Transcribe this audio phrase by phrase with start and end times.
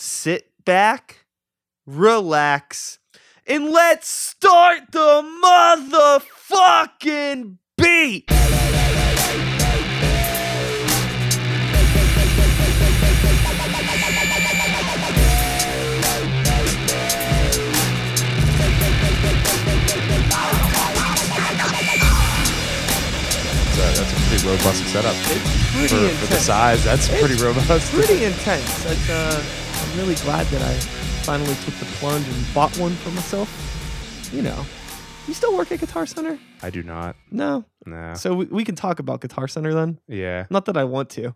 [0.00, 1.26] sit back,
[1.84, 3.00] relax,
[3.48, 5.22] and let's start the
[6.48, 8.26] motherfucking beat.
[23.78, 26.84] That's a, pretty robust setup It's pretty for, for the size.
[26.84, 27.92] That's It's pretty robust.
[27.92, 28.84] pretty intense.
[28.86, 29.57] It's, uh, I'm
[29.98, 30.74] really glad that I
[31.24, 33.48] finally took the plunge and bought one for myself.
[34.32, 34.64] You know,
[35.26, 36.38] you still work at Guitar Center?
[36.62, 37.16] I do not.
[37.32, 37.64] No.
[37.84, 38.14] Nah.
[38.14, 39.98] So we, we can talk about Guitar Center then.
[40.06, 40.46] Yeah.
[40.50, 41.34] Not that I want to.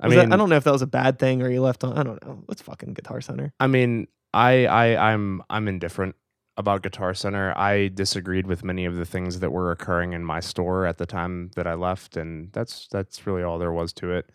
[0.00, 1.60] I Was mean, that- I don't know if that was a bad thing or you
[1.62, 1.96] left on.
[1.96, 2.42] I don't know.
[2.48, 3.52] Let's fucking Guitar Center.
[3.60, 6.16] I mean, I, I, I'm, I'm indifferent
[6.56, 7.56] about Guitar Center.
[7.56, 11.06] I disagreed with many of the things that were occurring in my store at the
[11.06, 14.28] time that I left, and that's that's really all there was to it.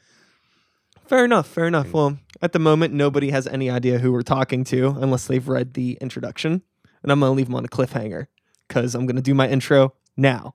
[1.07, 1.47] Fair enough.
[1.47, 1.87] Fair enough.
[1.87, 1.93] Mm.
[1.93, 5.73] Well, at the moment, nobody has any idea who we're talking to unless they've read
[5.73, 6.61] the introduction.
[7.01, 8.27] And I'm going to leave them on a cliffhanger
[8.67, 10.51] because I'm going to do my intro now.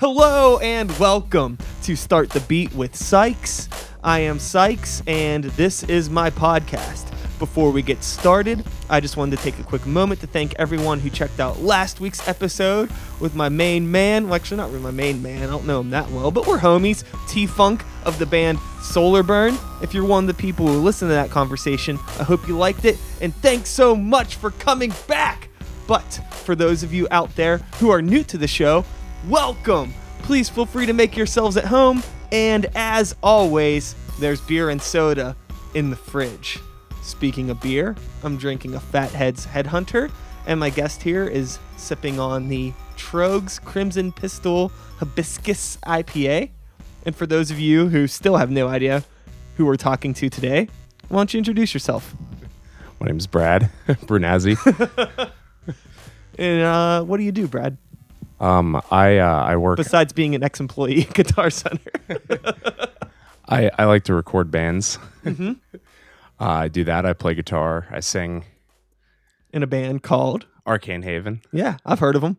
[0.00, 3.68] Hello and welcome to Start the Beat with Sykes.
[4.02, 7.08] I am Sykes, and this is my podcast.
[7.42, 11.00] Before we get started, I just wanted to take a quick moment to thank everyone
[11.00, 14.26] who checked out last week's episode with my main man.
[14.26, 15.42] Well, actually, not really my main man.
[15.42, 17.02] I don't know him that well, but we're homies.
[17.28, 19.58] T Funk of the band Solar Burn.
[19.82, 22.84] If you're one of the people who listened to that conversation, I hope you liked
[22.84, 22.96] it.
[23.20, 25.48] And thanks so much for coming back.
[25.88, 28.84] But for those of you out there who are new to the show,
[29.26, 29.92] welcome.
[30.20, 32.04] Please feel free to make yourselves at home.
[32.30, 35.34] And as always, there's beer and soda
[35.74, 36.60] in the fridge.
[37.02, 40.10] Speaking of beer, I'm drinking a Fatheads Headhunter,
[40.46, 46.50] and my guest here is sipping on the Troegs Crimson Pistil Hibiscus IPA.
[47.04, 49.02] And for those of you who still have no idea
[49.56, 50.68] who we're talking to today,
[51.08, 52.14] why don't you introduce yourself?
[53.00, 54.56] My name's Brad Brunazzi.
[56.38, 57.76] And uh, what do you do, Brad?
[58.40, 59.76] um, I uh, I work.
[59.76, 61.90] Besides being an ex-employee at Guitar Center.
[63.46, 64.98] I, I like to record bands.
[65.26, 65.52] Mm-hmm.
[66.42, 67.06] Uh, I do that.
[67.06, 67.86] I play guitar.
[67.90, 68.44] I sing.
[69.52, 71.42] in a band called Arcane Haven.
[71.52, 72.38] Yeah, I've heard of them.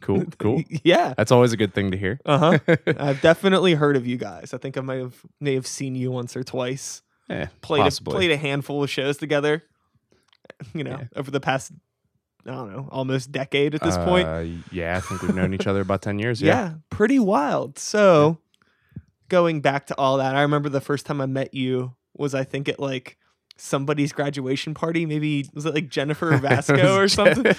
[0.00, 0.62] Cool, cool.
[0.84, 1.14] Yeah.
[1.16, 2.20] That's always a good thing to hear.
[2.24, 2.76] Uh huh.
[2.98, 4.54] I've definitely heard of you guys.
[4.54, 7.02] I think I might have may have seen you once or twice.
[7.28, 9.64] Eh, Played a, played a handful of shows together.
[10.74, 11.04] You know, Yeah.
[11.16, 11.72] over the past
[12.46, 14.28] I don't know, almost decade at this point.
[14.28, 16.40] Uh, yeah, I think we've known each other about ten years.
[16.40, 16.54] Yeah.
[16.54, 16.74] Yeah.
[16.90, 17.76] pretty wild.
[17.76, 18.38] So,
[19.28, 22.44] going back to all that, I remember the first time I met you was I
[22.44, 23.16] think at like
[23.56, 25.06] somebody's graduation party.
[25.06, 27.44] Maybe was it like Jennifer Vasco or something?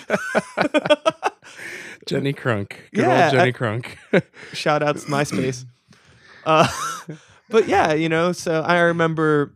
[2.05, 2.69] Jenny Crunk.
[2.93, 4.23] Good Yeah, old Jenny I- Crunk.
[4.53, 5.65] Shout outs MySpace.
[6.45, 6.67] Uh,
[7.49, 9.51] but yeah, you know, so I remember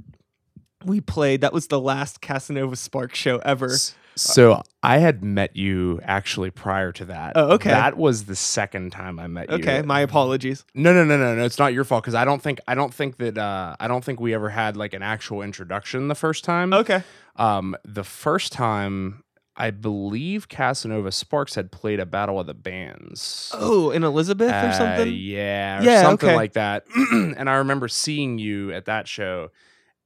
[0.83, 1.41] we played.
[1.41, 3.69] That was the last Casanova Spark show ever.
[4.15, 7.33] So I had met you actually prior to that.
[7.35, 7.69] Oh, okay.
[7.69, 9.55] That was the second time I met you.
[9.55, 10.65] Okay, my apologies.
[10.73, 11.45] No, no, no, no, no.
[11.45, 14.03] It's not your fault because I don't think I don't think that uh, I don't
[14.03, 16.73] think we ever had like an actual introduction the first time.
[16.73, 17.03] Okay.
[17.37, 19.23] Um, the first time
[19.55, 23.51] I believe Casanova Sparks had played a Battle of the Bands.
[23.53, 25.13] Oh, in Elizabeth or Uh, something?
[25.13, 26.35] yeah, or Yeah, something okay.
[26.35, 26.85] like that.
[27.11, 29.49] and I remember seeing you at that show,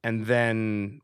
[0.03, 0.99] and then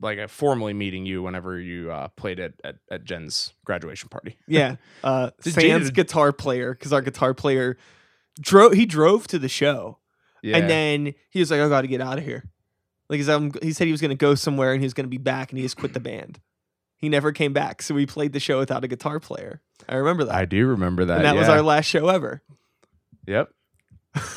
[0.00, 4.36] like uh, formally meeting you whenever you uh, played at, at at Jen's graduation party.
[4.48, 4.76] Yeah.
[5.04, 7.76] Uh, Did Sans guitar player, because our guitar player
[8.40, 8.72] drove.
[8.72, 9.98] He drove to the show,
[10.42, 12.44] Yeah, and then he was like, "I got to get out of here."
[13.08, 15.04] Like, 'cause I'm- he said he was going to go somewhere and he was going
[15.06, 16.38] to be back, and he just quit the band.
[16.96, 19.62] He never came back, so we played the show without a guitar player.
[19.88, 20.34] I remember that.
[20.34, 21.16] I do remember that.
[21.16, 22.42] and that was our last show ever.
[23.26, 23.50] Yep.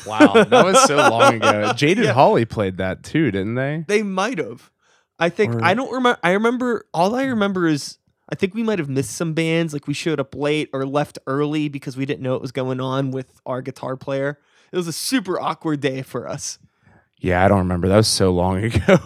[0.06, 1.72] Wow, that was so long ago.
[1.76, 2.12] Jaded Yeah.
[2.12, 3.84] Holly played that too, didn't they?
[3.86, 4.70] They might have.
[5.18, 6.18] I think Or- I don't remember.
[6.22, 7.98] I remember all I remember is
[8.30, 9.72] I think we might have missed some bands.
[9.72, 12.80] Like we showed up late or left early because we didn't know what was going
[12.80, 14.38] on with our guitar player.
[14.72, 16.58] It was a super awkward day for us.
[17.20, 17.86] Yeah, I don't remember.
[17.88, 18.96] That was so long ago.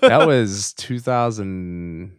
[0.00, 2.12] that was 2000.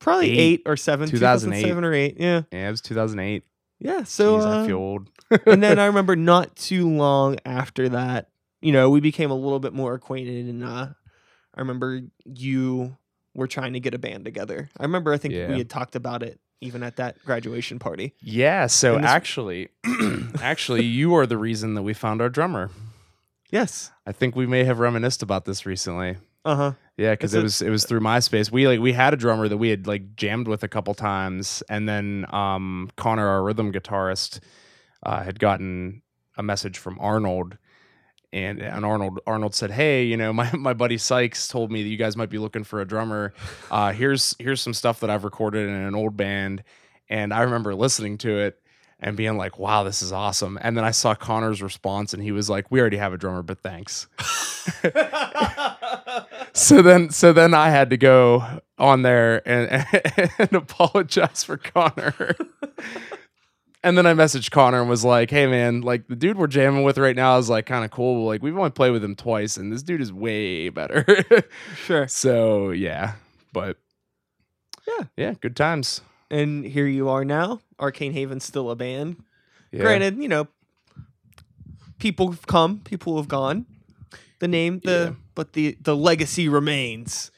[0.00, 0.38] Probably Eight.
[0.38, 1.62] eight, or seven, 2008.
[1.62, 2.16] 2007 or eight.
[2.20, 3.44] Yeah, Yeah, it was 2008.
[3.80, 4.04] yeah.
[4.04, 5.08] So Jeez, uh, I feel old.
[5.46, 8.28] and then I remember not too long after that,
[8.60, 10.88] you know, we became a little bit more acquainted, and uh,
[11.54, 12.96] I remember you
[13.34, 14.70] were trying to get a band together.
[14.78, 15.48] I remember I think Yeah.
[15.48, 18.14] we had talked about it even at that graduation party.
[18.20, 19.68] Yeah, so this- actually,
[20.40, 22.70] actually, you are the reason that we found our drummer.
[23.50, 23.90] Yes.
[24.06, 26.16] I think we may have reminisced about this recently.
[26.44, 26.72] Uh huh.
[26.96, 28.50] Yeah, because it was it was through MySpace.
[28.52, 31.62] We like we had a drummer that we had like jammed with a couple times,
[31.68, 34.40] and then um, Connor, our rhythm guitarist,
[35.04, 36.02] uh, had gotten
[36.36, 37.56] a message from Arnold,
[38.34, 41.88] and and Arnold Arnold said, "Hey, you know, my my buddy Sykes told me that
[41.88, 43.32] you guys might be looking for a drummer.
[43.70, 46.64] Uh, here's here's some stuff that I've recorded in an old band."
[47.08, 48.60] And I remember listening to it
[48.98, 52.32] and being like, "Wow, this is awesome." And then I saw Connor's response, and he
[52.32, 54.08] was like, "We already have a drummer, but thanks."
[56.52, 59.86] so then, so then I had to go on there and,
[60.38, 62.34] and apologize for Connor.
[63.84, 66.82] And then I messaged Connor and was like, "Hey, man, like the dude we're jamming
[66.82, 68.26] with right now is like kind of cool.
[68.26, 71.04] Like we've only played with him twice, and this dude is way better."
[71.86, 72.08] sure.
[72.08, 73.12] so yeah,
[73.52, 73.76] but
[74.88, 75.04] Yeah.
[75.16, 76.00] yeah, good times.
[76.30, 77.60] And here you are now.
[77.78, 79.22] Arcane Haven's still a band.
[79.70, 79.82] Yeah.
[79.82, 80.48] Granted, you know,
[81.98, 83.66] people have come, people have gone.
[84.40, 85.24] The name, the Yeah.
[85.34, 87.30] but the the legacy remains.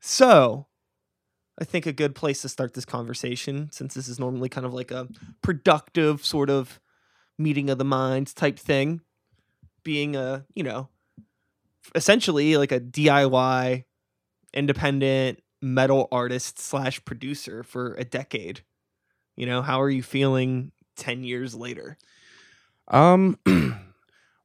[0.00, 0.66] So,
[1.62, 4.74] I think a good place to start this conversation, since this is normally kind of
[4.74, 5.06] like a
[5.42, 6.80] productive sort of
[7.38, 9.00] meeting of the minds type thing,
[9.84, 10.88] being a you know,
[11.94, 13.84] essentially like a DIY,
[14.52, 18.62] independent metal artist slash producer for a decade.
[19.36, 21.96] You know, how are you feeling ten years later?
[22.88, 23.38] Um,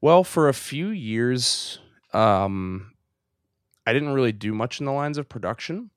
[0.02, 1.80] well, for a few years,
[2.14, 2.92] um,
[3.88, 5.90] I didn't really do much in the lines of production.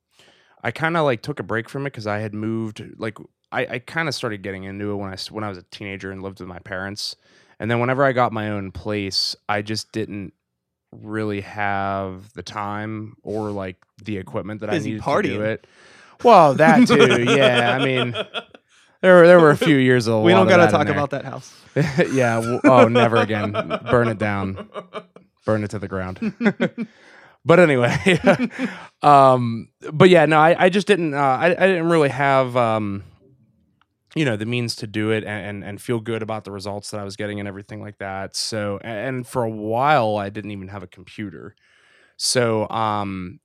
[0.63, 2.83] I kind of like took a break from it because I had moved.
[2.99, 3.19] Like,
[3.53, 6.11] I, I kind of started getting into it when I when I was a teenager
[6.11, 7.17] and lived with my parents.
[7.59, 10.33] And then whenever I got my own place, I just didn't
[10.93, 15.67] really have the time or like the equipment that Busy I needed to do it.
[16.25, 17.23] Well, that too.
[17.29, 18.13] yeah, I mean,
[19.01, 20.25] there were there were a few years old.
[20.25, 21.55] we don't got to talk about that house.
[22.13, 22.59] yeah.
[22.65, 23.53] Oh, never again.
[23.91, 24.69] Burn it down.
[25.45, 26.19] Burn it to the ground.
[27.45, 27.97] but anyway,
[29.03, 31.15] um, but yeah, no, I, I just didn't.
[31.15, 33.05] Uh, I, I didn't really have, um,
[34.15, 36.91] you know, the means to do it and, and and feel good about the results
[36.91, 38.37] that I was getting and everything like that.
[38.37, 41.55] So, a- and for a while, I didn't even have a computer.
[42.17, 43.41] So, um,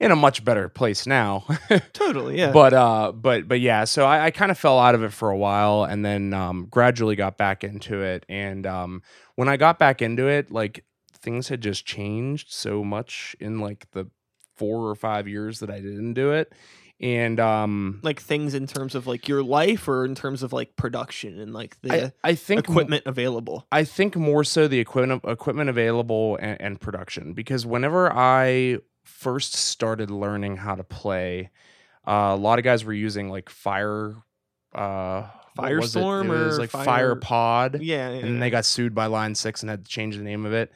[0.00, 1.44] in a much better place now.
[1.92, 2.50] Totally, yeah.
[2.50, 5.30] But uh, but but yeah, so I, I kind of fell out of it for
[5.30, 8.26] a while, and then um, gradually got back into it.
[8.28, 9.02] And um,
[9.36, 10.84] when I got back into it, like
[11.22, 14.06] things had just changed so much in like the
[14.56, 16.52] four or five years that I didn't do it,
[17.00, 20.76] and um, like things in terms of like your life or in terms of like
[20.76, 23.66] production and like the I, I think equipment available.
[23.72, 29.54] I think more so the equipment equipment available and, and production because whenever I first
[29.54, 31.50] started learning how to play,
[32.06, 34.14] uh, a lot of guys were using like fire,
[34.74, 35.26] uh,
[35.56, 35.98] was it?
[35.98, 39.06] Firestorm It or like Fire- Fire Pod, Yeah, yeah, and then they got sued by
[39.06, 40.72] Line Six and had to change the name of it.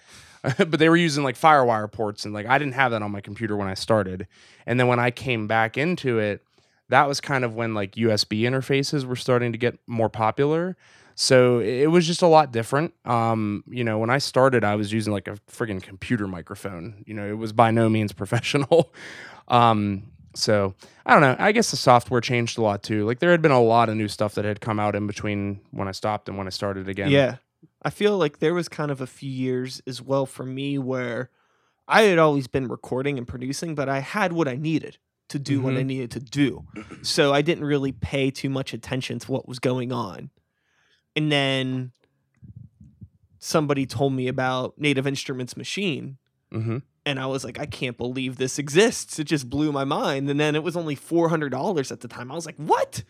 [0.59, 3.21] but they were using like FireWire ports, and like I didn't have that on my
[3.21, 4.27] computer when I started.
[4.67, 6.43] And then when I came back into it,
[6.89, 10.77] that was kind of when like USB interfaces were starting to get more popular.
[11.15, 12.93] So it was just a lot different.
[13.07, 17.03] Um, you know, when I started, I was using like a friggin' computer microphone.
[17.07, 18.93] You know, it was by no means professional.
[19.49, 20.05] um,
[20.35, 20.75] so
[21.07, 21.35] I don't know.
[21.39, 23.07] I guess the software changed a lot too.
[23.07, 25.61] Like there had been a lot of new stuff that had come out in between
[25.71, 27.11] when I stopped and when I started again.
[27.11, 27.37] Yeah.
[27.87, 31.31] I feel like there was kind of a few years as well for me where
[31.87, 34.99] I had always been recording and producing, but I had what I needed
[35.29, 35.87] to do what I Mhm.
[35.87, 36.65] needed to do.
[37.03, 40.31] So I didn't really pay too much attention to what was going on.
[41.15, 41.93] And then
[43.39, 46.17] somebody told me about Native Instruments Maschine.
[46.51, 49.21] hmm And I was like, I can't believe this exists.
[49.21, 50.29] It just blew my mind.
[50.29, 52.33] And then it was only $400 at the time.
[52.33, 53.05] I was like, what?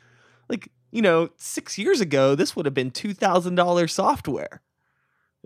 [0.49, 4.63] Like, you know, six years ago, this would have been $2,000 software.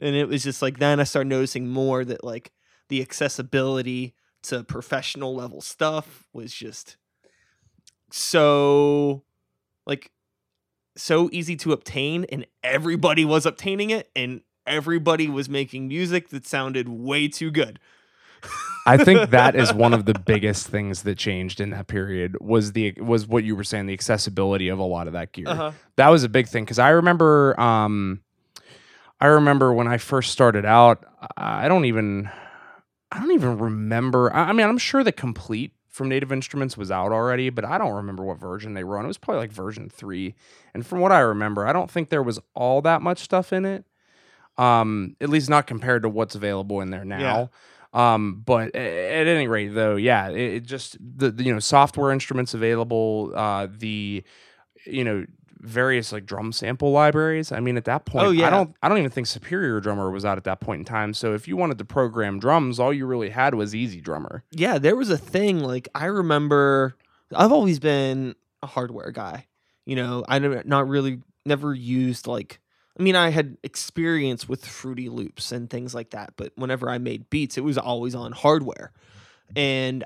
[0.00, 2.52] And it was just like, then I started noticing more that like
[2.88, 6.96] the accessibility to professional level stuff was just
[8.10, 9.24] so,
[9.86, 10.10] like,
[10.96, 12.24] so easy to obtain.
[12.32, 14.10] And everybody was obtaining it.
[14.16, 17.78] And everybody was making music that sounded way too good.
[18.86, 22.72] I think that is one of the biggest things that changed in that period was
[22.72, 25.48] the was what you were saying the accessibility of a lot of that gear.
[25.48, 25.72] Uh-huh.
[25.96, 28.20] That was a big thing because I remember um
[29.20, 31.04] I remember when I first started out
[31.36, 32.30] I don't even
[33.12, 36.90] I don't even remember I I mean I'm sure the Komplete from Native Instruments was
[36.90, 39.04] out already but I don't remember what version they were on.
[39.04, 40.34] It was probably like version 3
[40.74, 43.66] and from what I remember I don't think there was all that much stuff in
[43.66, 43.84] it.
[44.56, 47.50] Um at least not compared to what's available in there now.
[47.92, 52.12] Um, but at any rate, though, yeah, it, it just the, the you know software
[52.12, 54.22] instruments available, uh, the
[54.86, 55.26] you know
[55.62, 57.50] various like drum sample libraries.
[57.52, 58.46] I mean, at that point, Oh, yeah.
[58.46, 61.12] I don't I don't even think Superior Drummer was out at that point in time.
[61.14, 64.42] So if you wanted to program drums, all you really had was EZdrummer.
[64.52, 66.96] yeah, there was a thing like I remember.
[67.34, 69.46] I've always been a hardware guy.
[69.84, 72.59] You know, I never not really never used like
[73.00, 76.98] I mean, I had experience with Fruity Loops and things like that, but whenever I
[76.98, 78.92] made beats, it was always on hardware.
[79.56, 80.04] And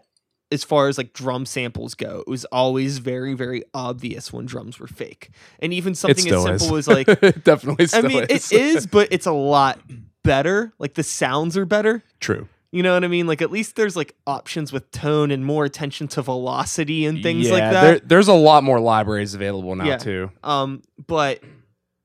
[0.52, 4.78] as far as like drum samples go, it was always very, very obvious when drums
[4.78, 5.30] were fake.
[5.58, 6.88] And even something as simple is.
[6.88, 8.52] as like, It definitely I mean, is.
[8.52, 9.80] it is, but it's a lot
[10.22, 10.72] better.
[10.78, 12.04] Like the sounds are better.
[12.20, 12.46] True.
[12.70, 13.26] You know what I mean?
[13.26, 17.48] Like at least there's like options with tone and more attention to velocity and things
[17.48, 17.82] yeah, like that.
[17.82, 19.96] There, there's a lot more libraries available now Yeah.
[19.96, 20.30] too.
[20.44, 21.40] Um, but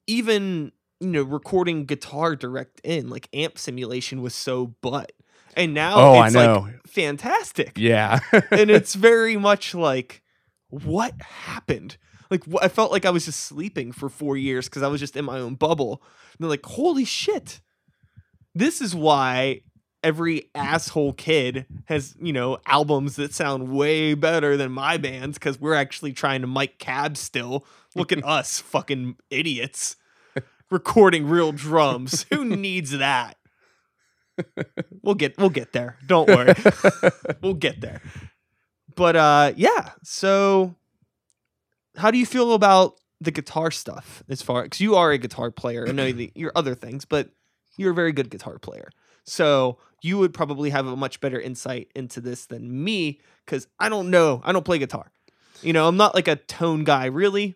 [0.07, 5.11] even you know, recording guitar direct in, like amp simulation was so butt.
[5.55, 6.67] And now Oh, I it's know.
[6.67, 7.73] like fantastic.
[7.77, 8.19] Yeah.
[8.51, 10.21] and it's very much like
[10.69, 11.97] what happened?
[12.29, 14.99] Like wh- I felt like I was just sleeping for 4 years cuz I was
[14.99, 16.01] just in my own bubble.
[16.31, 17.61] And they're like, "Holy shit.
[18.53, 19.61] This is why
[20.03, 25.59] every asshole kid has, you know, albums that sound way better than my bands cuz
[25.59, 27.65] we're actually trying to mic cabs still.
[27.95, 29.95] Look at us, fucking idiots.
[30.71, 32.25] Recording real drums.
[32.31, 33.37] Who needs that?
[35.01, 35.97] We'll get we'll get there.
[36.05, 36.53] Don't worry.
[37.41, 38.01] we'll get there.
[38.95, 40.75] But uh yeah, so
[41.97, 45.51] how do you feel about the guitar stuff as far cuz you are a guitar
[45.51, 45.85] player.
[45.87, 47.29] I know you're other things, but
[47.77, 48.89] you're a very good guitar player.
[49.25, 53.89] So you would probably have a much better insight into this than me cuz I
[53.89, 54.41] don't know.
[54.43, 55.11] I don't play guitar.
[55.61, 57.55] You know, I'm not like a tone guy really,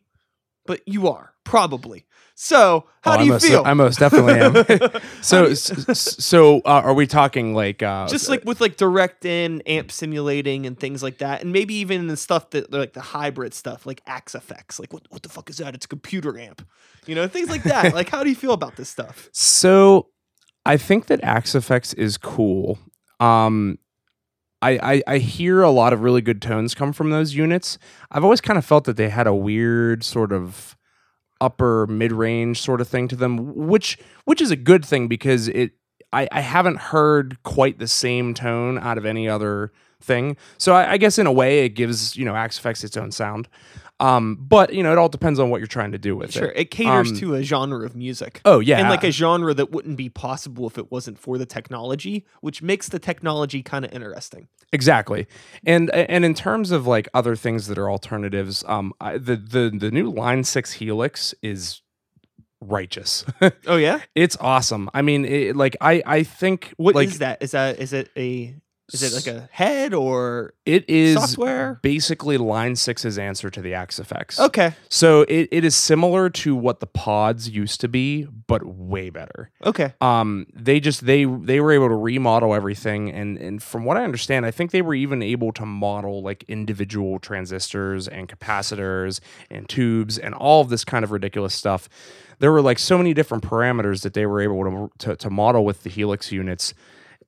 [0.65, 2.05] but you are probably.
[2.35, 3.63] So, how Oh, do I you most, feel?
[3.65, 5.01] I most definitely am.
[5.21, 8.75] So, you- s- s- so uh, are we talking like uh, just like with like
[8.77, 12.93] direct in amp simulating and things like that and maybe even the stuff that like
[12.93, 16.37] the hybrid stuff like Axe-Fx like what, what the fuck is that it's a computer
[16.37, 16.67] amp
[17.05, 20.07] you know things like that like how do you feel about this stuff So
[20.65, 22.79] I think that Axe-Fx is cool.
[23.19, 23.77] Um
[24.61, 27.77] I, I, I hear a lot of really good tones come from those units.
[28.11, 30.77] I've always kind of felt that they had a weird sort of
[31.43, 35.47] upper mid range sort of thing to them, which which is a good thing because
[35.49, 35.71] it
[36.13, 40.37] I, I haven't heard quite the same tone out of any other thing.
[40.57, 43.49] So I, I guess in a way it gives you know Axe-Fx its own sound.
[44.03, 46.43] Um, but you know it all depends on what you're trying to do with sure
[46.43, 46.45] it.
[46.47, 49.53] Sure, it caters Um, to a genre of music Oh yeah, and like a genre
[49.53, 53.85] that wouldn't be possible if it wasn't for the technology which makes the technology kind
[53.85, 55.27] of interesting Exactly,
[55.65, 59.71] and and in terms of like other things that are alternatives, um, I, the the
[59.77, 61.81] the new Line Six Helix is
[62.59, 63.23] righteous.
[63.67, 64.89] oh yeah it's awesome.
[64.93, 67.93] I mean, it, like I I think What is like is that is that is
[67.93, 68.55] it a
[68.93, 71.79] is it like a head or it is software?
[71.81, 74.39] basically Line 6's answer to the Axe-Fx.
[74.39, 74.73] okay.
[74.89, 79.51] So it, it is similar to what the pods used to be, but way better.
[79.65, 79.93] okay.
[80.01, 84.03] Um they just they they were able to remodel everything and and from what i
[84.03, 89.19] understand i think they were even able to model like individual transistors and capacitors
[89.49, 91.89] and tubes and all of this kind of ridiculous stuff.
[92.39, 95.65] There were like so many different parameters that they were able to to, to model
[95.65, 96.73] with the helix units.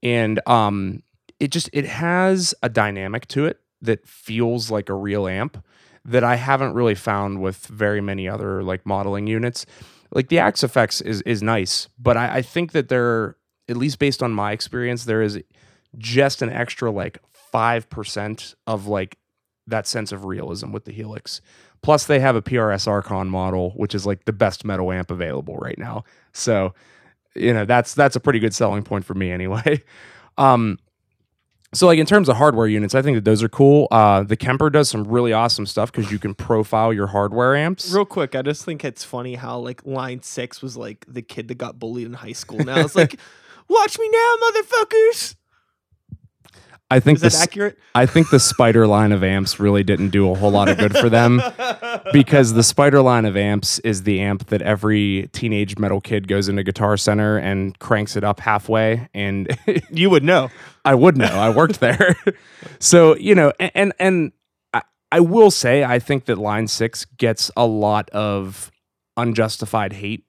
[0.04, 1.02] And um
[1.40, 5.64] it just it has a dynamic to it that feels like a real amp
[6.04, 9.66] that i haven't really found with very many other like modeling units.
[10.12, 13.38] Like the Axe-Fx is is nice but i, I think that there
[13.68, 15.40] at least based on my experience there is
[15.98, 17.20] just an extra like
[17.54, 19.18] 5% of like
[19.68, 21.42] that sense of realism with the helix.
[21.82, 25.56] Plus they have a prs archon model which is like the best metal amp available
[25.58, 26.04] right now.
[26.34, 26.74] So
[27.36, 29.82] you know that's that's a pretty good selling point for me anyway.
[30.38, 30.80] Um
[31.76, 34.36] so like in terms of hardware units i think that those are cool uh the
[34.36, 38.36] kemper does some really awesome stuff because you can profile your hardware amps Real quick,
[38.36, 41.80] I just think it's funny how like line six was like the kid that got
[41.80, 42.60] bullied in high school.
[42.60, 43.20] Now it's like,
[43.68, 45.36] watch me now, motherfuckers.
[46.92, 47.78] I think this accurate?
[47.96, 50.96] I think the Spider line of amps really didn't do a whole lot of good
[50.98, 51.42] for them
[52.14, 56.48] because the Spider line of amps is the amp that every teenage metal kid goes
[56.50, 59.08] into Guitar Center and cranks it up halfway.
[59.14, 59.58] And
[59.90, 60.52] you would know.
[60.84, 61.26] I would know.
[61.26, 62.16] I worked there.
[62.80, 64.32] so, you know, a- and and
[64.74, 68.72] I, I will say I think that line 6 gets a lot of
[69.18, 70.26] unjustified hate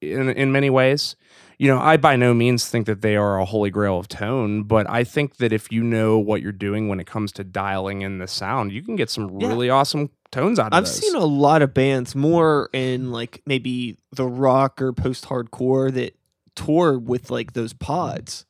[0.00, 1.16] in in many ways.
[1.58, 4.64] You know, I by no means think that they are a holy grail of tone,
[4.64, 8.02] but I think that if you know what you're doing when it comes to dialing
[8.02, 9.48] in the sound, you can get some Yeah.
[9.48, 10.76] really awesome tones out of it.
[10.76, 10.98] I've those.
[10.98, 16.16] seen a lot of bands more in like maybe the rock or post hardcore that
[16.56, 18.44] tour with like those pods.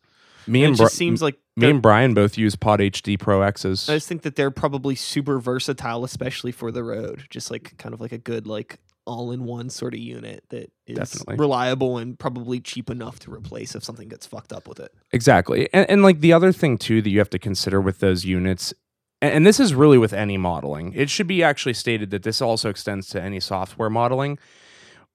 [0.47, 3.19] me And and it Bri- just seems like me and Brian both use Pod HD
[3.19, 3.89] Pro X's.
[3.89, 7.25] I just think that they're probably super versatile, especially for the road.
[7.31, 11.37] Just like kind of like a good like all-in-one sort of unit that is Definitely.
[11.37, 14.93] reliable and probably cheap enough to replace if something gets fucked up with it.
[15.13, 15.69] Exactly.
[15.73, 18.73] And, and like the other thing too that you have to consider with those units,
[19.21, 22.41] and, and this is really with any modeling, it should be actually stated that this
[22.41, 24.39] also extends to any software modeling.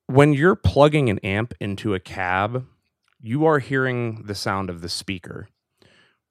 [0.08, 2.65] when you're plugging an amp into a cab,
[3.22, 5.48] you are hearing the sound of the speaker.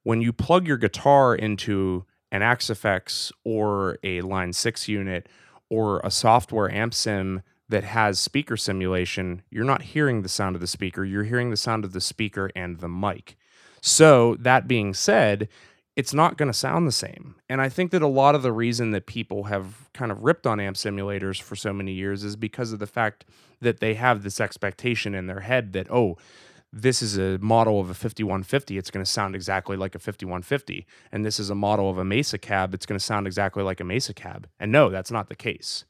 [0.02, 5.28] When you plug your guitar into an Axe-Fx or a Line 6 unit
[5.70, 10.60] or a software amp sim that has speaker simulation, you're not hearing the sound of
[10.60, 13.36] the speaker, you're hearing the sound of the speaker and the mic.
[13.80, 15.48] So, that being said,
[15.98, 17.34] it's not going to sound the same.
[17.48, 20.46] And I think that a lot of the reason that people have kind of ripped
[20.46, 23.24] on amp simulators for so many years is because of the fact
[23.60, 26.16] that they have this expectation in their head that, oh,
[26.72, 28.76] this is a model of a 5150.
[28.76, 30.86] It's going to sound exactly like a 5150.
[31.10, 32.74] And this is a model of a Mesa cab.
[32.74, 34.48] It's going to sound exactly like a Mesa cab.
[34.60, 35.84] And no, that's not the case.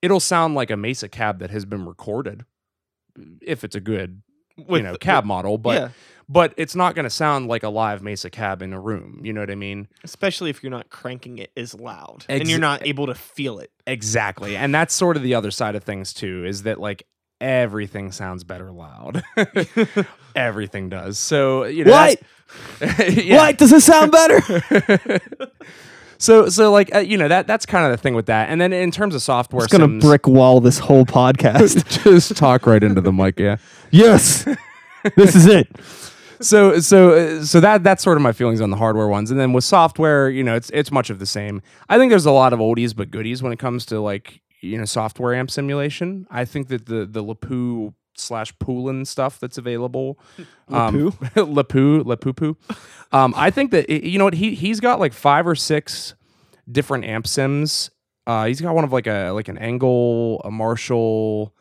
[0.00, 2.44] It'll sound like a Mesa cab that has been recorded
[3.42, 4.22] if it's a good
[4.68, 5.88] you know cab model but yeah.
[6.28, 9.20] but it's not going to sound like a live Mesa cab in a room.
[9.22, 9.88] You know what I mean?
[10.04, 13.58] especially if you're not cranking it as loud Ex- and you're not able to feel
[13.58, 13.70] it.
[13.86, 14.56] Exactly.
[14.56, 17.06] And that's sort of the other side of things too is that like
[17.42, 19.22] everything sounds better loud.
[20.36, 21.18] everything does.
[21.18, 22.20] So, you know, What?
[22.78, 23.36] that's- Yeah.
[23.36, 25.20] What does it sound better?
[26.18, 28.48] So so like uh, you know that that's kind of the thing with that.
[28.48, 32.04] And then in terms of software It's gonna brick wall this whole podcast.
[32.04, 33.56] just talk right into the mic, yeah.
[33.90, 34.44] yes,
[35.16, 35.66] this is it.
[36.40, 39.40] so so uh, so that that's sort of my feelings on the hardware ones and
[39.40, 42.30] then with software you know it's it's much of the same i think there's a
[42.32, 46.26] lot of oldies but goodies when it comes to like you know software amp simulation.
[46.30, 50.18] I think that the the LePou slash Poulin stuff that's available
[50.68, 52.56] um, LePou LePou
[53.10, 54.34] um i think that it- you know what?
[54.34, 56.14] He he's got like five or six
[56.70, 57.90] different amp sims.
[58.26, 61.54] Uh he's got one of like a like an ENGL a marshall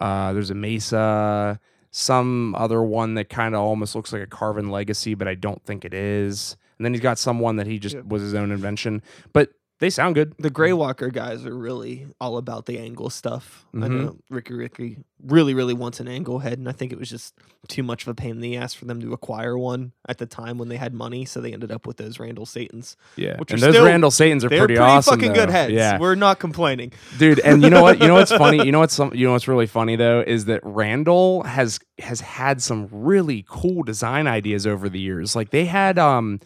[0.00, 1.58] uh there's a mesa
[1.90, 5.62] some other one that kind of almost looks like a Carvin Legacy, but I don't
[5.64, 6.56] think it is.
[6.78, 8.02] And then he's got some one that he just Yeah.
[8.06, 9.02] was his own invention,
[9.32, 10.34] but they sound good.
[10.38, 13.64] The Grey Walker guys are really all about the ENGL stuff.
[13.74, 13.90] I Mhm.
[13.90, 17.34] know Ricky Ricky really, really wants an ENGL head, and I think it was just
[17.68, 20.26] too much of a pain in the ass for them to acquire one at the
[20.26, 22.96] time when they had money, so they ended up with those Randall Satans.
[23.16, 25.14] Yeah, Which and those still- Randall Satans are pretty, pretty, awesome.
[25.18, 25.52] fucking good though.
[25.52, 25.72] heads.
[25.72, 26.92] Yeah, We're not complaining.
[27.18, 27.38] dude.
[27.40, 28.00] And you know what?
[28.00, 28.64] You know what's funny?
[28.64, 32.20] You know what's some, you know what's really funny though is that Randall has has
[32.20, 35.34] had some really cool design ideas over the years.
[35.36, 36.38] Like they had um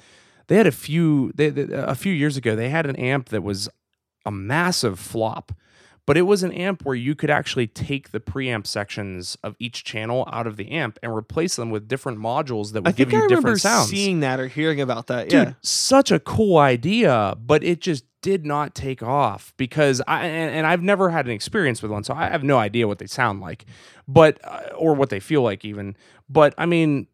[0.53, 3.43] they had a few they, they- a few years ago they had an amp that
[3.43, 3.71] was
[4.27, 5.53] a massive flop.
[6.05, 9.85] But it was an amp where you could actually take the preamp sections of each
[9.85, 13.09] channel out of the amp and replace them with different modules that would I give
[13.09, 15.29] I you remember different sounds seeing that or hearing about that.
[15.29, 20.27] dude, yeah, such a cool idea, but it just did not take off because I
[20.27, 22.99] and, and I've never had an experience with one, so I have no idea what
[22.99, 23.65] they sound like,
[24.09, 25.97] but uh, or what they feel like even.
[26.29, 27.07] But I mean,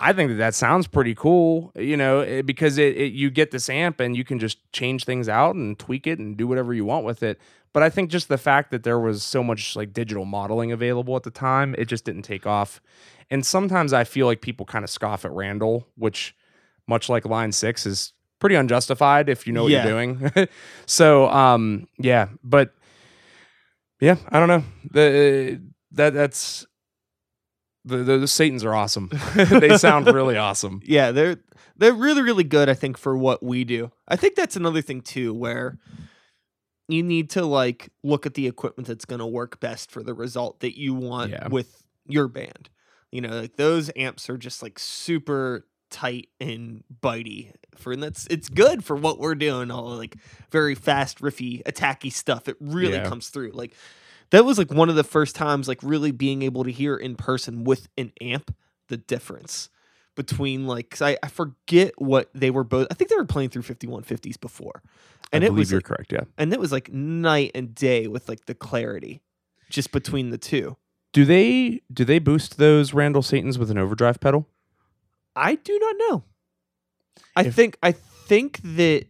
[0.00, 3.50] I think that that sounds pretty cool, you know, eh, because it, it you get
[3.50, 6.72] this amp and you can just change things out and tweak it and do whatever
[6.72, 7.40] you want with it.
[7.72, 11.16] But I think just the fact that there was so much like digital modeling available
[11.16, 12.80] at the time, it just didn't take off.
[13.30, 16.34] And sometimes I feel like people kind of scoff at Randall, which
[16.86, 19.84] much like line 6 is pretty unjustified if you know what Yeah.
[19.84, 20.48] you're doing.
[20.86, 22.72] so, um yeah, but
[24.00, 24.64] yeah, I don't know.
[24.92, 25.60] The
[25.92, 26.66] that that's
[27.88, 29.10] the, the, the Satans are awesome.
[29.34, 30.80] they sound really awesome.
[30.86, 31.36] yeah, they're
[31.76, 32.68] they're really really good.
[32.68, 33.90] I think for what we do.
[34.06, 35.78] I think that's another thing too, where
[36.88, 40.14] you need to like look at the equipment that's going to work best for the
[40.14, 41.48] result that you want Yeah.
[41.48, 42.70] with your band.
[43.12, 48.26] You know, like those amps are just like super tight and bitey for and that's
[48.28, 50.16] it's good for what we're doing all like
[50.50, 53.08] very fast riffy attacky stuff it really Yeah.
[53.08, 53.72] comes through like
[54.30, 57.16] that was like one of the first times like really being able to hear in
[57.16, 58.54] person with an amp
[58.88, 59.68] the difference
[60.14, 63.50] between like 'cause I, I forget what they were both i think they were playing
[63.50, 64.82] through 5150s before
[65.32, 66.22] and I it believe was you're like, correct, yeah.
[66.38, 69.20] and it was like night and day with like the clarity
[69.70, 70.76] just between the two
[71.12, 74.46] Do they do they boost those Randall Satans with an overdrive pedal?
[75.36, 76.24] I do not know.
[77.36, 79.04] I If- think I think that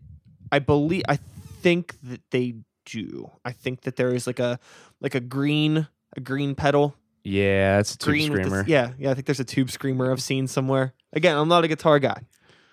[0.52, 1.16] I believe I
[1.62, 2.54] think that they
[2.86, 3.30] do.
[3.44, 4.58] I think that there is like a
[5.00, 6.94] like a green a green pedal.
[7.24, 8.62] Yeah, it's a tube green screamer.
[8.62, 10.94] this, yeah, yeah, I think there's a tube screamer I've seen somewhere.
[11.12, 12.22] Again, I'm not a guitar guy.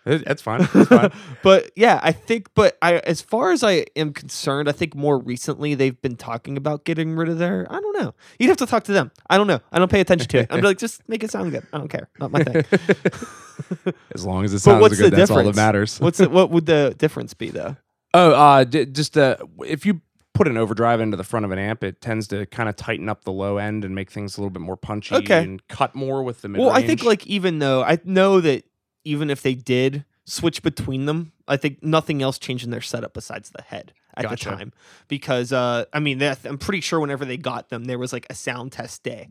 [0.06, 0.60] That's fine.
[0.74, 1.12] That's fine.
[1.42, 5.18] but yeah, I think but I as far as I am concerned, I think more
[5.18, 8.14] recently they've been talking about getting rid of their I don't know.
[8.38, 9.12] You'd have to talk to them.
[9.30, 9.60] I don't know.
[9.72, 10.48] I don't pay attention to it.
[10.52, 11.66] I'm like, just make it sound good.
[11.74, 12.08] I don't care.
[12.20, 12.64] Not my thing.
[14.14, 16.00] as long as it sounds good, that's all that matters.
[16.00, 17.76] What's the, what would the difference be though?
[18.14, 20.02] Oh, uh, d- just uh, if you
[20.36, 23.10] put an overdrive into the front of an amp, it tends to kind of tighten
[23.10, 25.42] up the low end and make things a little bit more punchy Okay.
[25.44, 28.66] and cut more with the mid Well, I think like even though I know that
[29.04, 31.32] even if they did switch between them.
[31.48, 34.50] I think nothing else changed in their setup besides the head at Gotcha.
[34.50, 34.74] the time.
[35.08, 38.26] Because uh, I mean, that, I'm pretty sure whenever they got them, there was like
[38.30, 39.30] a sound test day,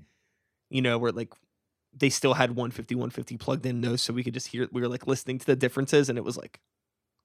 [0.70, 1.32] you know, where like
[1.96, 4.68] they still had 150, 150 plugged in those, so we could just hear.
[4.70, 6.60] We were like listening to the differences, and it was like,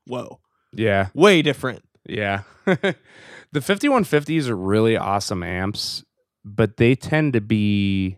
[0.07, 0.39] whoa,
[0.73, 1.09] Yeah.
[1.13, 1.83] way different.
[2.07, 2.43] Yeah.
[2.65, 2.95] the
[3.53, 6.03] 5150s are really awesome amps,
[6.45, 8.17] but they tend to be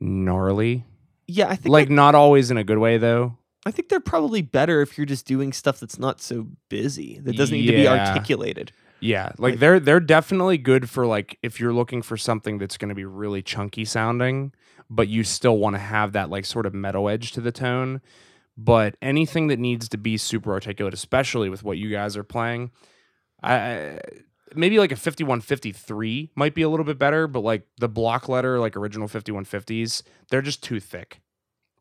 [0.00, 0.84] gnarly.
[1.26, 3.36] Yeah, I think Like that- not always in a good way though.
[3.66, 7.18] I think they're probably better if you're just doing stuff that's not so busy.
[7.22, 8.72] That doesn't need to be articulated.
[9.00, 12.76] Yeah, like Like- they're they're definitely good for like if you're looking for something that's
[12.78, 14.52] going to be really chunky sounding,
[14.88, 18.00] but you still want to have that like sort of metal edge to the tone.
[18.62, 22.72] But anything that needs to be super articulate, especially with what you guys are playing,
[23.42, 23.98] I
[24.54, 28.58] maybe like a 5153 might be a little bit better, but like the block letter
[28.58, 31.20] like original 5150s, they're just too thick.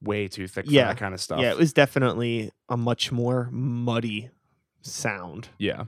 [0.01, 1.41] Way too thick for that kind of stuff.
[1.41, 4.29] Yeah, it was definitely a much more muddy
[4.81, 5.49] sound.
[5.57, 5.85] Yeah,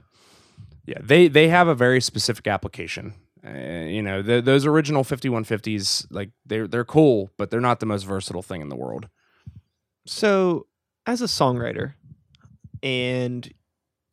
[0.84, 0.98] yeah.
[1.00, 3.14] They they have a very specific application.
[3.42, 7.60] Uh, you know, th those original fifty one fifties, like they're they're cool, but they're
[7.62, 9.08] not the most versatile thing in the world.
[10.06, 10.66] So,
[11.06, 11.94] as a songwriter
[12.82, 13.52] and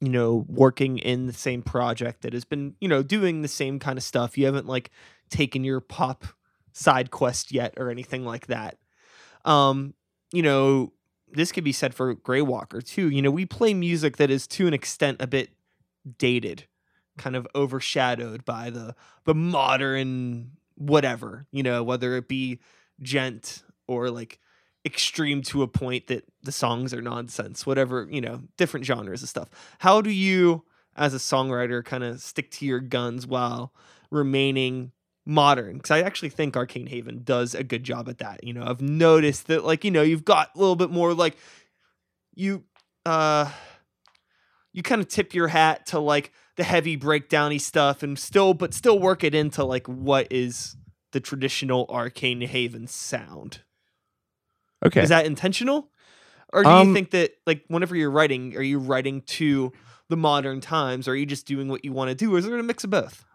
[0.02, 3.80] you know, working in the same project that has been, you know, doing the same
[3.80, 4.91] kind of stuff, you haven't like
[5.30, 6.25] taken your pop
[6.71, 8.78] side quest yet or anything like that.
[9.43, 9.93] Um,
[10.32, 10.93] you know,
[11.32, 13.10] this could be said for Grey Walker too.
[13.10, 15.49] You know, we play music that is to an extent a bit
[16.17, 16.65] dated,
[17.17, 22.60] kind of overshadowed by the the modern whatever, you know, whether it be
[23.02, 24.39] djent or like
[24.86, 29.30] extreme to a point that the songs are nonsense, whatever, you know, different genres of
[29.30, 29.50] stuff.
[29.80, 30.63] How do you
[30.96, 33.74] as a songwriter kind of stick to your guns while
[34.12, 34.92] remaining
[35.26, 38.44] modern because I actually think Arcane Haven does a good job at that.
[38.44, 41.38] You know, I've noticed that like you know you've got a little bit more like
[42.36, 42.63] you
[43.06, 43.52] uh
[44.74, 48.74] you kind of tip your hat to like the heavy breakdowny stuff and still but
[48.74, 50.76] still work it into like what is
[51.12, 53.62] the traditional Arcane Haven sound.
[54.86, 55.89] Okay, Is that intentional?
[56.52, 59.72] Or do you Um, think that like whenever you're writing, are you writing to
[60.08, 62.46] the modern times or are you just doing what you want to do or is
[62.46, 63.26] there a mix of both?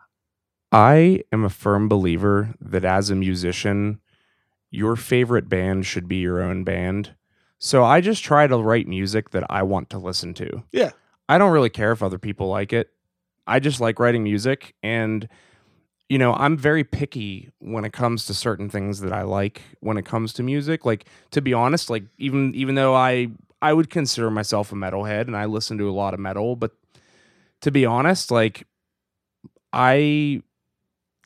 [0.72, 4.00] I am a firm believer that as a musician,
[4.70, 7.14] your favorite band should be your own band.
[7.58, 10.64] So I just try to write music that I want to listen to.
[10.72, 10.90] Yeah.
[11.28, 12.90] I don't really care if other people like it.
[13.46, 15.28] I just like writing music and
[16.08, 19.96] you know, I'm very picky when it comes to certain things that I like when
[19.96, 20.84] it comes to music.
[20.84, 23.28] Like to be honest, like even even though I
[23.62, 26.72] I would consider myself a metalhead and I listen to a lot of metal, but
[27.62, 28.66] to be honest, like
[29.72, 30.42] I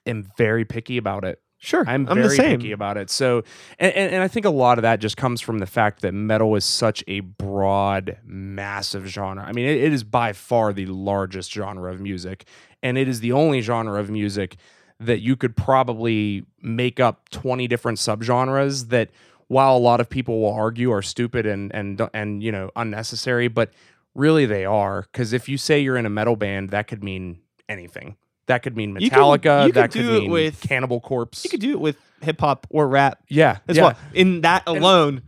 [0.07, 1.41] am very picky about it.
[1.61, 1.85] Sure.
[1.89, 3.11] I'm, I'm very picky about it.
[3.11, 3.43] So,
[3.81, 6.15] and, and, and I think a lot of that just comes from the fact that
[6.15, 9.43] metal is such a broad, massive genre.
[9.43, 12.47] I mean, it, it is by far the largest genre of music,
[12.83, 14.57] and it is the only genre of music
[15.01, 19.11] that you could probably make up 20 different subgenres that
[19.47, 23.49] while a lot of people will argue are stupid and and and you know unnecessary
[23.49, 23.71] but
[24.15, 27.39] really they are because if you say you're in a metal band that could mean
[27.69, 29.67] anything that could mean You can- Metallica.
[29.67, 31.45] you that could do it mean with- Cannibal Corpse.
[31.45, 33.83] You could do it with hip hop or rap yeah, as yeah.
[33.85, 33.95] well.
[34.15, 35.21] In that alone,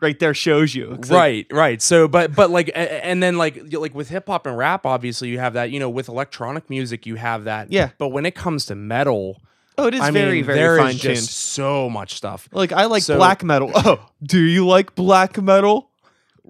[0.00, 0.96] right there shows you.
[0.96, 1.82] 'Cause, like, Right, right.
[1.82, 5.38] So, but but like, and then like like with hip hop and rap, obviously you
[5.38, 5.70] have that.
[5.70, 7.72] You know, with electronic music, you have that.
[7.72, 7.90] Yeah.
[7.98, 9.40] But when it comes to metal,
[9.78, 11.16] Oh, it is I very, mean, very there fine is tuned.
[11.16, 12.48] just so much stuff.
[12.52, 13.70] Like I like So- black metal.
[13.74, 15.90] Oh, do you like black metal?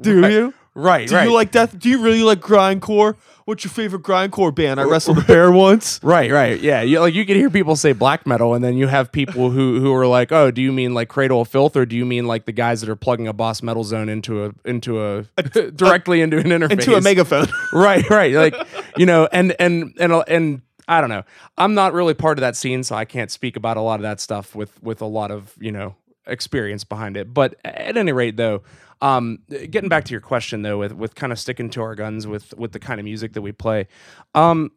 [0.01, 0.55] Do Right, you?
[0.75, 1.77] Right, Do right, you like death?
[1.79, 3.17] Do you really like grindcore?
[3.47, 4.81] What's your favorite grindcore band?
[4.81, 6.01] I wrestled a bear once.
[6.03, 6.61] right, right.
[6.61, 9.51] Yeah, you, like you can hear people say black metal, and then you have people
[9.51, 12.05] who who are like, oh, do you mean like Cradle of Filth, or do you
[12.05, 15.23] mean like the guys that are plugging a Boss Metal Zone into a into a,
[15.77, 17.47] directly into an interface Into a megaphone.
[17.73, 18.57] right right like
[18.97, 21.23] you know and and and and i don't know
[21.59, 24.03] i'm not really part of that scene so i can't speak about a lot of
[24.03, 25.95] that stuff with with a lot of you know
[26.27, 28.63] experience behind it but at any rate though
[29.03, 32.27] um getting back to your question though with with kind of sticking to our guns
[32.27, 33.87] with with the kind of music that we play
[34.35, 34.71] um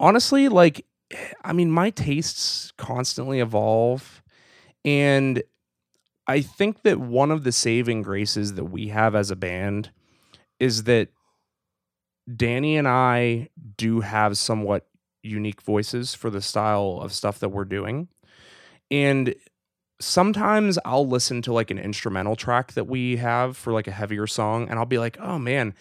[0.00, 0.84] honestly like
[1.44, 4.22] i mean my tastes constantly evolve
[4.84, 5.42] and
[6.26, 9.90] i think that one of the saving graces that we have as a band
[10.60, 11.08] is that
[12.36, 14.86] Danny and I do have somewhat
[15.22, 18.08] unique voices for the style of stuff that we're doing.
[18.90, 19.34] And
[20.02, 24.26] sometimes I'll listen to like an instrumental track that we have for like a heavier
[24.26, 25.74] song and I'll be like, "Oh man,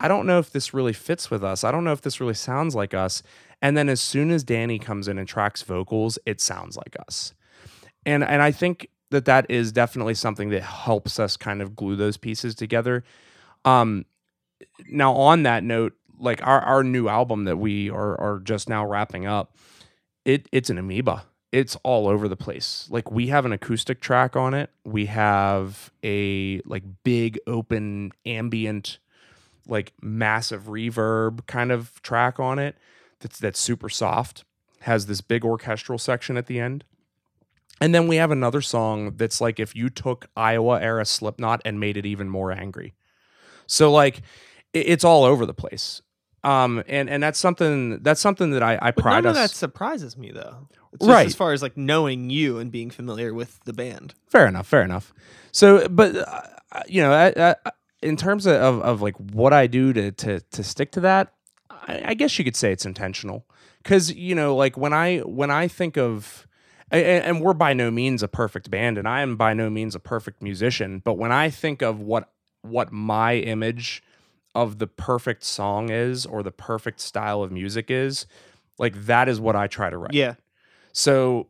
[0.00, 1.64] I don't know if this really fits with us.
[1.64, 3.22] I don't know if this really sounds like us."
[3.60, 7.34] And then as soon as Danny comes in and tracks vocals, it sounds like us.
[8.06, 11.96] And and I think that that is definitely something that helps us kind of glue
[11.96, 13.04] those pieces together.
[13.64, 14.04] Um,
[14.88, 18.84] now on that note, like our, our new album that we are are just now
[18.84, 19.56] wrapping up,
[20.24, 21.24] it it's an amoeba.
[21.50, 22.86] It's all over the place.
[22.90, 24.70] Like we have an acoustic track on it.
[24.84, 28.98] We have a like big open ambient,
[29.66, 32.76] like massive reverb kind of track on it.
[33.20, 34.44] That's that's super soft.
[34.82, 36.84] Has this big orchestral section at the end.
[37.80, 41.80] And then we have another song that's like if you took Iowa era Slipknot and
[41.80, 42.94] made it even more angry.
[43.66, 44.22] So like
[44.74, 46.02] it's all over the place.
[46.44, 49.50] Um and and that's something that's something that I, I But pride none of us
[49.50, 50.68] that surprises me though.
[50.92, 51.26] It's just Right.
[51.26, 54.14] as far as like knowing you and being familiar with the band.
[54.28, 54.66] Fair enough.
[54.66, 55.12] Fair enough.
[55.52, 56.42] So, but uh,
[56.86, 57.70] you know, I, I,
[58.02, 61.34] in terms of, of of like what I do to to to stick to that,
[61.70, 63.44] I, I guess you could say it's intentional.
[63.82, 66.46] Because you know, like when I when I think of
[66.90, 70.00] and we're by no means a perfect band, and I am by no means a
[70.00, 71.02] perfect musician.
[71.04, 72.30] But when I think of what
[72.62, 74.02] what my image
[74.62, 78.26] of the perfect song is, or the perfect style of music is,
[78.78, 80.14] like that is what I try to write.
[80.14, 80.34] Yeah.
[80.92, 81.48] So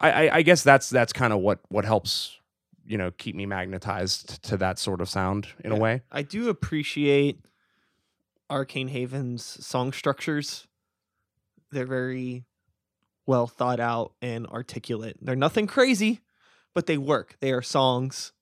[0.00, 2.38] I, I, I guess that's that's kind of what what helps
[2.84, 6.02] you know keep me magnetized to that sort of sound in a way.
[6.10, 7.40] I do appreciate
[8.50, 10.66] Arcane Haven's song structures.
[11.70, 12.44] They're very
[13.26, 15.16] well thought out and articulate.
[15.22, 16.20] They're nothing crazy,
[16.74, 17.36] but they work.
[17.40, 18.32] They are songs.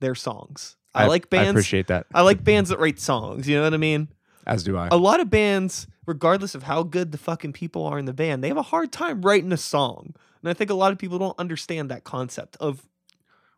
[0.00, 0.77] They're songs.
[0.94, 1.48] I, like bands.
[1.48, 2.06] I appreciate that.
[2.14, 3.48] I like bands that write songs.
[3.48, 4.08] You know what I mean?
[4.46, 4.88] As do I.
[4.90, 8.42] A lot of bands, regardless of how good the fucking people are in the band,
[8.42, 10.14] they have a hard time writing a song.
[10.42, 12.88] And I think a lot of people don't understand that concept of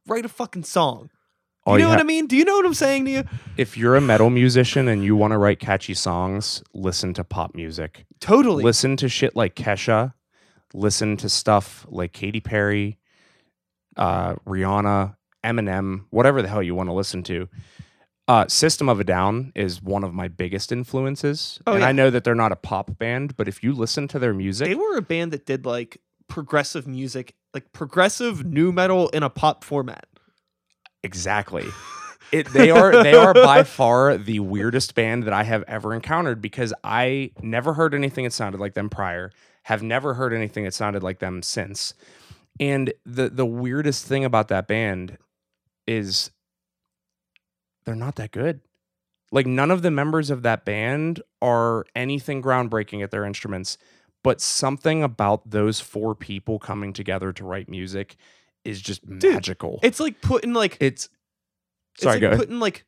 [0.06, 1.10] write a fucking song.
[1.64, 2.26] All you you know what I mean?
[2.26, 3.24] Do you know what I'm saying to you?
[3.56, 7.54] If you're a metal musician and you want to write catchy songs, listen to pop
[7.54, 8.06] music.
[8.18, 8.64] Totally.
[8.64, 10.14] Listen to shit like Kesha.
[10.72, 12.98] Listen to stuff like Katy Perry,
[13.96, 17.48] uh, Rihanna, Eminem, whatever the hell you want to listen to.
[18.28, 21.88] Uh, System of a Down is one of my biggest influences, Oh, and yeah.
[21.88, 24.68] I know that they're not a pop band, but if you listen to their music,
[24.68, 29.30] They were a band that did like progressive music, like progressive nu metal in a
[29.30, 30.06] pop format.
[31.02, 31.64] Exactly.
[32.30, 36.40] It, they are they are by far the weirdest band that I have ever encountered
[36.40, 39.32] because I never heard anything that sounded like them prior,
[39.64, 41.94] have never heard anything that sounded like them since.
[42.60, 45.18] And the the weirdest thing about that band
[45.90, 46.30] is
[47.84, 48.60] they're not that good.
[49.32, 53.76] Like none of the members of that band are anything groundbreaking at their instruments,
[54.22, 58.16] but something about those four people coming together to write music
[58.64, 59.80] is just magical.
[59.82, 61.08] It's like putting like It's
[61.94, 62.38] it's sorry, like go ahead.
[62.38, 62.84] putting like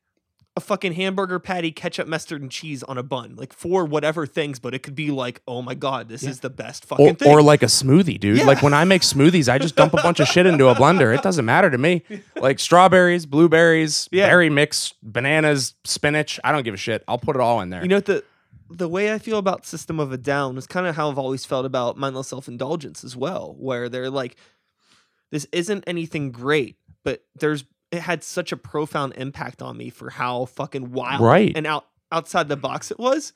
[0.54, 4.58] a fucking hamburger patty, ketchup, mustard, and cheese on a bun, like for whatever things,
[4.58, 6.28] but it could be like, oh my god, this Yeah.
[6.30, 7.28] is the best fucking or, thing.
[7.32, 8.36] or like a smoothie, dude.
[8.38, 8.44] Yeah.
[8.44, 11.16] Like when I make smoothies, I just dump a bunch of shit into a blender.
[11.16, 12.02] It doesn't matter to me.
[12.36, 14.26] Like strawberries, blueberries, Yeah.
[14.26, 16.38] berry mix, bananas, spinach.
[16.44, 17.02] I don't give a shit.
[17.08, 17.80] I'll put it all in there.
[17.82, 18.22] You know the
[18.68, 21.44] the way I feel about System of a Down is kind of how I've always
[21.44, 24.36] felt about mindless self indulgence as well, where they're like,
[25.30, 30.10] this isn't anything great, but there's it had such a profound impact on me for
[30.10, 31.52] how fucking wild Right.
[31.54, 33.32] and out outside the box it was.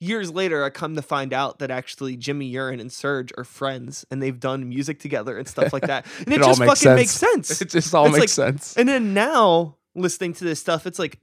[0.00, 4.06] Years later, I come to find out that actually Jimmy Urine and Serj are friends,
[4.10, 7.10] and they've done music together and stuff like that, and it, It just fucking makes
[7.10, 7.60] sense.
[7.60, 8.76] it just all It's makes like- sense.
[8.76, 11.18] And then now listening to this stuff, it's like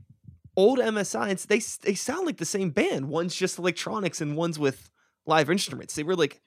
[0.58, 1.32] old MSI.
[1.32, 1.60] It's, they
[1.90, 3.08] they sound like the same band.
[3.10, 4.90] One's just electronics and one's with
[5.26, 5.96] live instruments.
[5.96, 6.42] They were like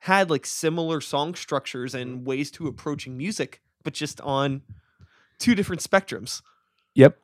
[0.00, 4.62] had like similar song structures and ways to approaching music, but just on
[5.42, 6.40] two different spectrums.
[6.94, 7.18] Yep.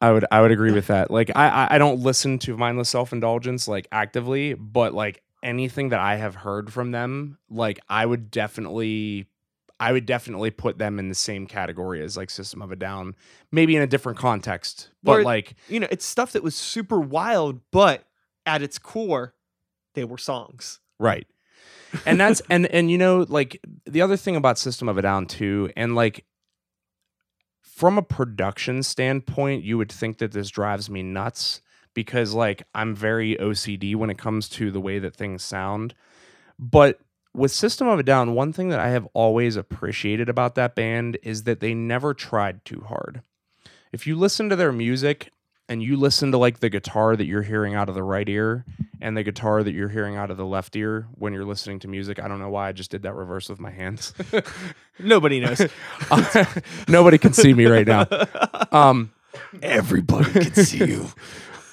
[0.00, 1.10] I would I would agree with that.
[1.10, 6.00] Like I I- don't listen to mindless self indulgence like actively, but like anything that
[6.00, 9.28] I have heard from them, like I would definitely
[9.80, 13.14] I would definitely put them in the same category as like System of a Down,
[13.50, 14.90] maybe in a different context.
[15.02, 18.04] But Where- like You know, it's stuff that was super wild, but
[18.46, 19.34] at its core,
[19.94, 20.80] they were songs.
[20.98, 21.26] Right.
[22.04, 25.26] And that's and and you know like the other thing about System of a Down
[25.26, 26.24] too and like
[27.74, 31.60] from a production standpoint you would think that this drives me nuts
[31.92, 35.92] because like I'm very OCD when it comes to the way that things sound.
[36.56, 37.00] But
[37.34, 41.18] with System of a Down one thing that I have always appreciated about that band
[41.24, 43.22] is that they never tried too hard.
[43.90, 45.32] If you listen to their music
[45.68, 48.64] and you listen to like the guitar that you're hearing out of the right ear
[49.00, 51.88] and the guitar that you're hearing out of the left ear when you're listening to
[51.88, 52.18] music.
[52.18, 54.12] I don't know why I just did that reverse with my hands.
[54.98, 55.60] Nobody knows.
[56.88, 58.06] Nobody can see me right now.
[58.72, 59.12] Um,
[59.62, 61.08] Everybody can see you.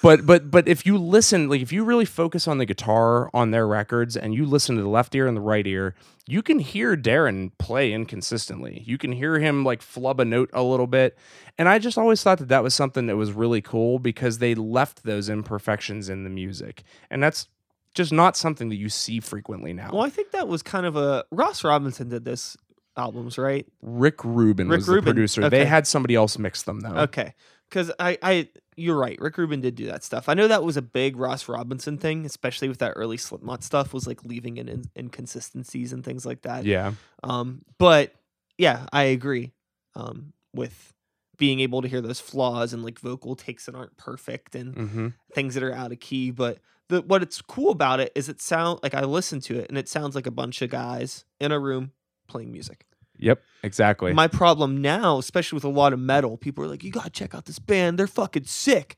[0.02, 3.52] But but but if you listen, like if you really focus on the guitar on
[3.52, 5.94] their records and you listen to the left ear and the right ear,
[6.28, 8.84] you can hear Daron play inconsistently.
[8.86, 11.18] You can hear him like flub a note a little bit.
[11.58, 14.56] And I just always thought that that was something that was really cool because they
[14.56, 16.84] left those imperfections in the music.
[17.12, 17.48] And that's
[17.94, 19.92] just not something that you see frequently now.
[19.92, 22.58] Well, I think that was kind of a Ross Robinson did this
[22.98, 23.66] albums, right?
[23.82, 25.42] Rick Rubin Rick was Rubin, the producer.
[25.42, 25.50] okay.
[25.50, 26.96] They had somebody else mix them though.
[27.02, 27.34] Okay.
[27.72, 29.18] Because I, I, you're right.
[29.20, 30.28] Rick Rubin did do that stuff.
[30.28, 33.94] I know that was a big Ross Robinson thing, especially with that early Slipknot stuff.
[33.94, 36.66] Was like leaving in, in inconsistencies and things like that.
[36.66, 36.92] Yeah.
[37.24, 38.14] Um, but
[38.58, 39.54] yeah, I agree.
[39.96, 40.94] Um, with
[41.38, 45.08] being able to hear those flaws and like vocal takes that aren't perfect and hmm
[45.34, 46.30] things that are out of key.
[46.30, 49.70] But the what it's cool about it is it sound like I listen to it
[49.70, 51.94] and it sounds like a bunch of guys in a room
[52.28, 52.86] playing music.
[53.22, 53.42] Yep.
[53.64, 54.12] Exactly.
[54.14, 57.34] My problem now, especially with a lot of metal, people are like, "You gotta check
[57.36, 57.98] out this band.
[57.98, 58.98] They're fucking sick."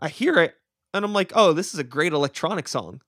[0.00, 0.56] I hear it
[0.92, 3.00] and I'm like, "Oh, this is a great electronic song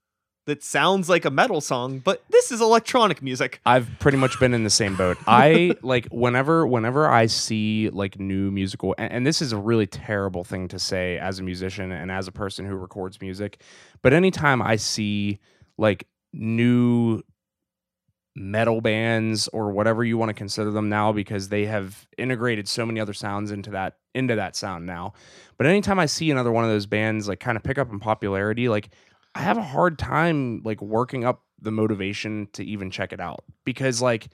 [0.47, 4.55] that sounds like a metal song, but this is electronic music." I've pretty much been
[4.55, 5.19] in the same boat.
[5.27, 9.89] I like whenever whenever I see like new musical and, and this is a really
[9.89, 13.61] terrible thing to say as a musician and as a person who records music,
[14.03, 15.41] but anytime I see
[15.79, 17.23] like new
[18.37, 22.85] metal bands or whatever you want to consider them now because they have integrated so
[22.85, 25.15] many other sounds into that into that sound now.
[25.57, 27.99] But anytime I see another one of those bands like kind of pick up in
[27.99, 28.91] popularity, like
[29.35, 33.43] I have a hard time like working up the motivation to even check it out
[33.65, 34.29] because like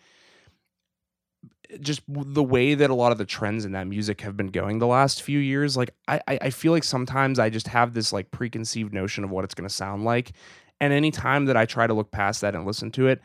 [1.80, 4.78] just the way that a lot of the trends in that music have been going
[4.78, 8.30] the last few years like I, I feel like sometimes i just have this like
[8.30, 10.32] preconceived notion of what it's going to sound like
[10.80, 13.22] and anytime that i try to look past that and listen to it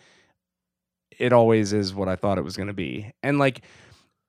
[1.19, 3.61] it always is what i thought it was going to be and like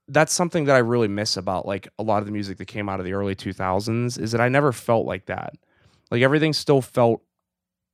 [0.08, 2.88] that's something that i really miss about like a lot of the music that came
[2.88, 5.54] out of the early 2000s is that i never felt like that
[6.10, 7.22] like everything still felt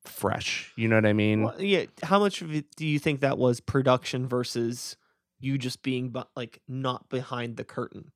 [0.05, 3.21] fresh you know what i mean Well, yeah, how much of it do you think
[3.21, 4.97] that was production versus
[5.41, 8.13] you just being bu- like not behind the curtain?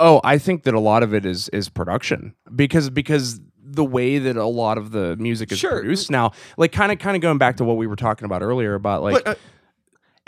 [0.00, 4.18] Oh, I think that a lot of it is is production because because the way
[4.18, 5.72] that a lot of the music is Sure.
[5.72, 8.42] produced now, like kind of kind of going back to what we were talking about
[8.42, 9.38] earlier about like but uh,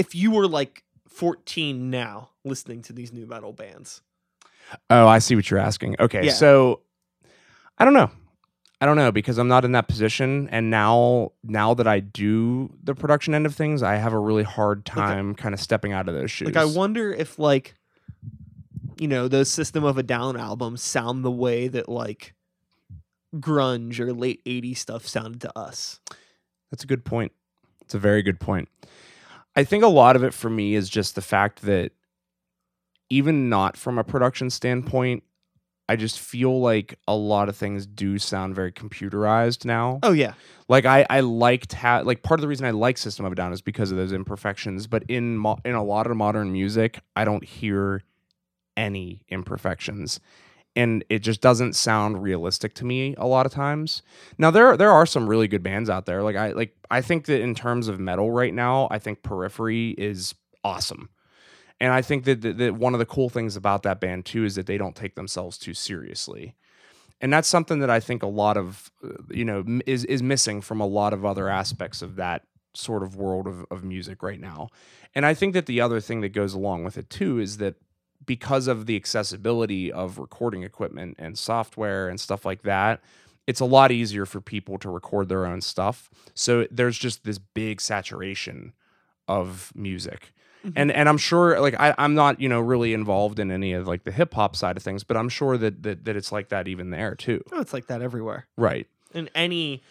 [0.01, 4.03] if you were like 14 now listening to these new metal bands,
[4.89, 5.97] oh, I see what you're asking.
[6.01, 6.33] Okay, Yeah.
[6.33, 6.81] so
[7.79, 8.11] I don't know.
[8.83, 12.75] I don't know because I'm not in that position and now now that I do
[12.83, 15.93] the production end of things, I have a really hard I- time kind of stepping
[15.93, 16.47] out of those shoes.
[16.47, 17.75] like I wonder if like
[18.99, 22.35] you know those System of a Down albums sound the way that like
[23.37, 26.01] grunge or late 80s stuff sounded to us.
[26.71, 27.33] That's a good point.
[27.83, 28.69] It's a very good point.
[29.61, 31.92] I think a lot of it for me is just the fact that
[33.11, 35.23] even not from a production standpoint,
[35.87, 39.99] I just feel like a lot of things do sound very computerized now.
[40.03, 40.33] Oh yeah.
[40.70, 43.35] Like I I liked how like part of the reason I like System of a
[43.35, 47.01] Down is because of those imperfections, but in mo- in a lot of modern music,
[47.14, 48.03] I don't hear
[48.79, 50.20] any imperfections.
[50.77, 54.03] And it just doesn't sound realistic to me a lot of times.
[54.39, 56.23] Now there there are some really good bands out there.
[56.23, 59.91] Like I like I think that in terms of metal right now, I think Periphery
[59.99, 61.11] is awesome.
[61.83, 64.45] And I think that, that, that one of the cool things about that band too
[64.45, 66.55] is that they don't take themselves too seriously
[67.21, 70.61] and that's something that I think a lot of uh, you know is is missing
[70.61, 74.41] from a lot of other aspects of that sort of world of, of music right
[74.41, 74.69] now.
[75.15, 77.75] And I think that the other thing that goes along with it too is that
[78.25, 83.01] because of the accessibility of recording equipment and software and stuff like that,
[83.47, 86.11] it's a lot easier for people to record their own stuff.
[86.35, 88.73] So there's just this big saturation
[89.27, 90.33] of music
[90.65, 90.73] mm-hmm.
[90.77, 93.87] and and I'm sure like I, I'm not you know really involved in any of
[93.87, 96.49] like the hip hop side of things, but I'm sure that, that that it's like
[96.49, 97.43] that even there too.
[97.53, 98.47] Oh, it's like that everywhere.
[98.57, 98.87] Right.
[99.15, 99.83] In any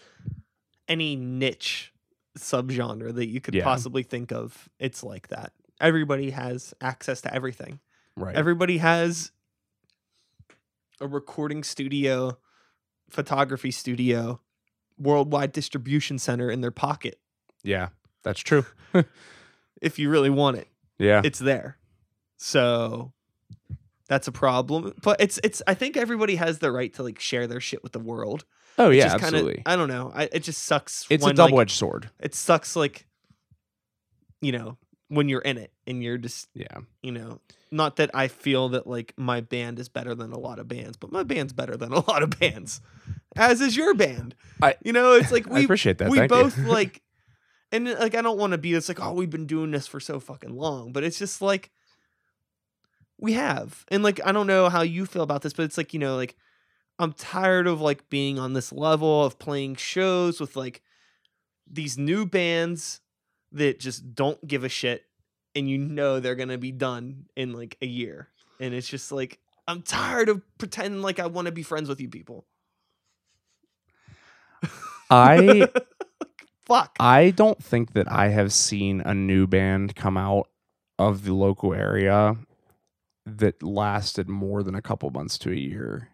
[0.87, 1.93] any niche
[2.37, 3.63] subgenre that you could Yeah.
[3.63, 5.53] possibly think of, it's like that.
[5.81, 7.79] Everybody has access to everything.
[8.19, 8.35] Right.
[8.35, 9.31] Everybody has
[11.01, 12.37] a recording studio,
[13.09, 14.41] photography studio,
[14.97, 17.19] worldwide distribution center in their pocket.
[17.63, 17.89] yeah,
[18.23, 18.65] that's true.
[19.81, 21.21] If you really want it, Yeah.
[21.23, 21.77] it's there.
[22.35, 23.13] So
[24.09, 24.93] that's a problem.
[25.01, 27.93] But it's it's I think everybody has the right to like share their shit with
[27.93, 28.43] the world.
[28.77, 29.63] oh yeah, kinda- absolutely.
[29.65, 30.11] I don't know.
[30.13, 31.05] I, it just sucks.
[31.09, 32.09] it's when, a double like, edged sword.
[32.19, 33.07] it sucks like
[34.41, 34.77] you know
[35.07, 36.79] when you're in it and you're just Yeah.
[37.01, 37.39] you know
[37.71, 40.97] not that i feel that like my band is better than a lot of bands
[40.97, 42.81] but my band's better than a lot of bands
[43.35, 46.09] as is your band I- you know it's like I we appreciate that.
[46.09, 46.63] we Thank both you.
[46.67, 47.01] like
[47.71, 49.99] and like i don't want to be it's like oh we've been doing this for
[49.99, 51.69] so fucking long but it's just like
[53.19, 55.93] we have and like i don't know how you feel about this but it's like
[55.93, 56.35] you know like
[57.01, 60.81] I'm tired of like being on this level of playing shows with like
[61.65, 62.99] these new bands
[63.53, 65.03] that just don't give a shit
[65.59, 68.29] and you know they're going to be done in like a year.
[68.59, 72.01] And it's just like I'm tired of pretending like I want to be friends with
[72.01, 72.45] you people.
[75.11, 75.67] I
[76.65, 76.95] Fuck.
[76.99, 80.49] I don't think that I have seen a new band come out
[80.99, 82.37] of the local area
[83.25, 86.09] that lasted more than a couple months to a year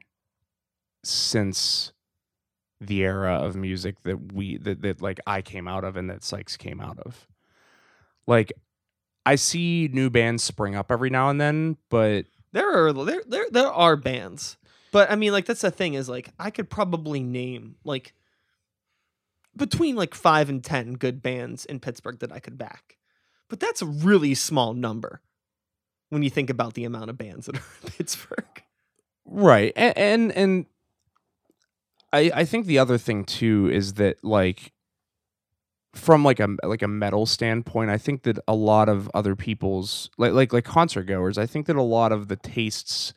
[1.03, 1.91] since
[2.79, 6.23] the era of music that we that, that like I came out of and that
[6.23, 7.27] Sykes came out of.
[8.27, 8.53] Like
[9.25, 13.47] I see new bands spring up every now and then, but There are there there
[13.49, 14.57] there are bands.
[14.91, 18.13] But I mean like that's the thing is like I could probably name like
[19.57, 22.97] between like 5 and 10 good bands in Pittsburgh that I could back.
[23.49, 25.21] But that's a really small number
[26.09, 28.63] when you think about the amount of bands that are in Pittsburgh.
[29.25, 29.73] Right.
[29.75, 30.65] And and, and
[32.13, 34.71] I I think the other thing too is that like
[35.95, 40.09] from like a like a metal standpoint, I think that a lot of other people's
[40.17, 43.13] like like like concert goers, I think that a lot of the tastes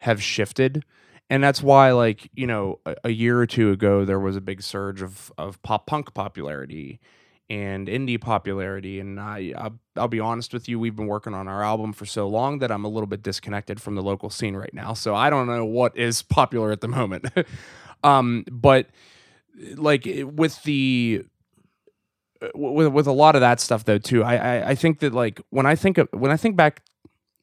[0.00, 0.84] have shifted.
[1.30, 4.40] And that's why like, you know, a, a year or two ago there was a
[4.42, 7.00] big surge of of pop punk popularity
[7.48, 9.00] and indie popularity.
[9.00, 12.04] And I I'll, I'll be honest with you we've been working on our album for
[12.04, 14.92] so long that I'm a little bit disconnected from the local scene right now.
[14.92, 17.26] So I don't know what is popular at the moment.
[18.02, 18.88] Um but
[19.76, 21.24] like with the
[22.54, 24.22] with with a lot of that stuff though too.
[24.24, 26.82] I, I I think that like when I think of when I think back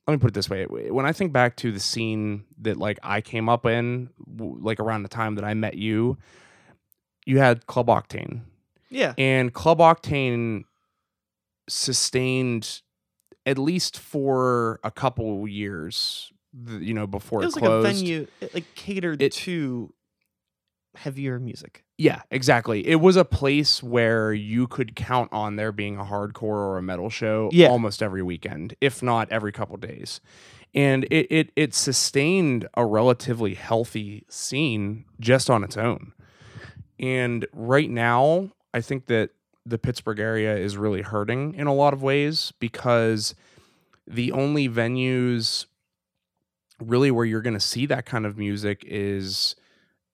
[0.07, 0.65] let me put it this way.
[0.65, 4.79] When I think back to the scene that like I came up in w- like
[4.79, 6.17] around the time that I met you
[7.25, 8.41] you had Club Octane.
[8.89, 9.13] Yeah.
[9.17, 10.63] and Club Octane
[11.69, 12.81] sustained
[13.45, 16.31] at least for a couple years,
[16.67, 19.93] you know, before It it, was like a venue it like catered It- to
[20.95, 21.83] heavier music.
[21.97, 22.87] Yeah, exactly.
[22.87, 26.81] It was a place where you could count on there being a hardcore or a
[26.81, 27.67] metal show Yeah.
[27.69, 30.19] almost every weekend, if not every couple days.
[30.73, 36.13] And it, it it sustained a relatively healthy scene just on its own.
[36.99, 39.31] And right now, I think that
[39.65, 43.35] the Pittsburgh area is really hurting in a lot of ways because
[44.07, 45.65] the only venues
[46.79, 49.55] really where you're going to see that kind of music is,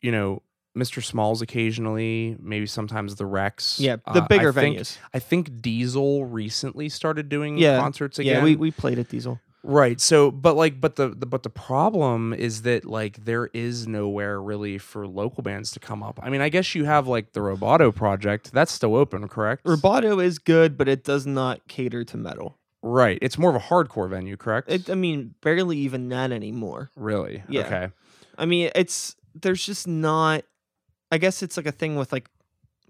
[0.01, 0.41] you know,
[0.77, 1.03] Mr.
[1.03, 3.79] Smalls occasionally, maybe sometimes the Rex.
[3.79, 4.97] Yeah, the Uh, bigger I think, venues.
[5.13, 8.37] I think Diesel recently started doing Yeah, concerts again.
[8.37, 9.39] Yeah, we, we played at Diesel.
[9.63, 9.99] Right.
[9.99, 14.41] So, but like, but the, the but the problem is that like there is nowhere
[14.41, 16.19] really for local bands to come up.
[16.23, 18.53] I mean, I guess you have like the Roboto project.
[18.53, 19.65] That's still open, correct?
[19.65, 22.57] Roboto is good, but it does not cater to metal.
[22.81, 23.17] right.
[23.21, 24.71] It's more of a hardcore venue, correct?
[24.71, 26.89] It, I mean, barely even that anymore.
[26.95, 27.43] really.
[27.49, 27.65] Yeah.
[27.65, 27.89] Okay.
[28.37, 30.43] I mean, it's there's just not.
[31.11, 32.29] I guess it's like a thing with like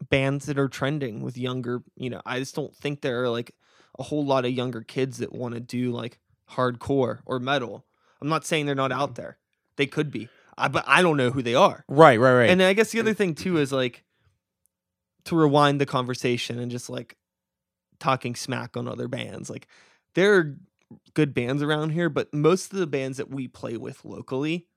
[0.10, 1.84] bands that are trending with younger.
[1.96, 3.54] You know, I just don't think there are like
[4.00, 6.20] a whole lot of younger kids that want to do like
[6.52, 7.86] hardcore or metal.
[8.22, 9.16] I'm not saying they're not out mm.
[9.16, 9.38] there.
[9.76, 11.84] They could be, I, but I don't know who they are.
[11.88, 12.20] Right.
[12.20, 12.34] Right.
[12.34, 12.50] Right.
[12.50, 14.04] And then I guess the other thing too is like
[15.26, 17.18] to rewind the conversation and just like
[18.00, 19.50] talking smack on other bands.
[19.50, 19.68] Like
[20.16, 20.58] there are
[21.14, 24.68] good bands around here, but most of the bands that we play with locally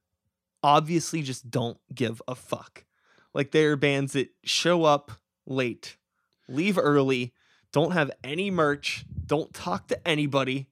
[0.62, 2.84] obviously just don't give a fuck.
[3.34, 5.12] Like they are bands that show up
[5.46, 5.96] late,
[6.48, 7.32] leave early,
[7.72, 10.68] don't have any merch, don't talk to anybody.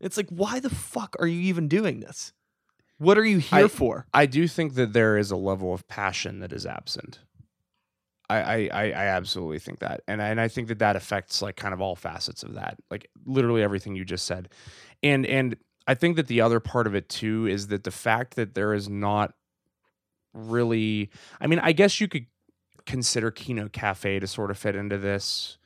[0.00, 2.32] It's like why the fuck are you even doing this?
[2.98, 4.06] What are you here I- for?
[4.12, 7.20] I do think that there is a level of passion that is absent.
[8.28, 11.56] I, I, I absolutely think that, and I, and I think that that affects like
[11.56, 14.50] kind of all facets of that, like literally everything you just said,
[15.02, 15.56] and and
[15.88, 18.72] I think that the other part of it too is that the fact that there
[18.72, 19.34] is not
[20.32, 21.10] really,
[21.40, 22.26] I mean, I guess you could
[22.86, 25.58] consider Kino Cafe to sort of fit into this,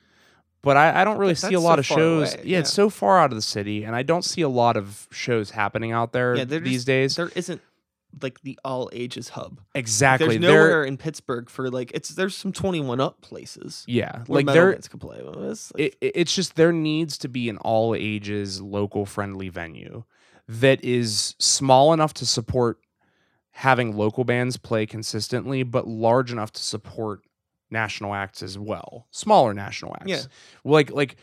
[0.62, 2.34] but I, I don't really see a lot so of shows.
[2.34, 4.76] away, yeah, it's so far out of the city, and I don't see a lot
[4.76, 7.16] of shows happening out there Yeah, these just- days.
[7.16, 7.60] There isn't
[8.22, 9.60] like the all ages hub.
[9.74, 10.38] Exactly.
[10.38, 14.70] There's There- in Pittsburgh for like it's there's some 21 up places Yeah, like there,
[14.70, 15.20] bands can play.
[15.20, 19.48] Well, it's like- it- it's just there needs to be an all ages local friendly
[19.48, 20.04] venue
[20.48, 22.78] that is small enough to support
[23.54, 27.20] having local bands play consistently, but large enough to support
[27.70, 30.08] national acts as well, smaller national acts.
[30.10, 30.22] Yeah.
[30.64, 31.16] like like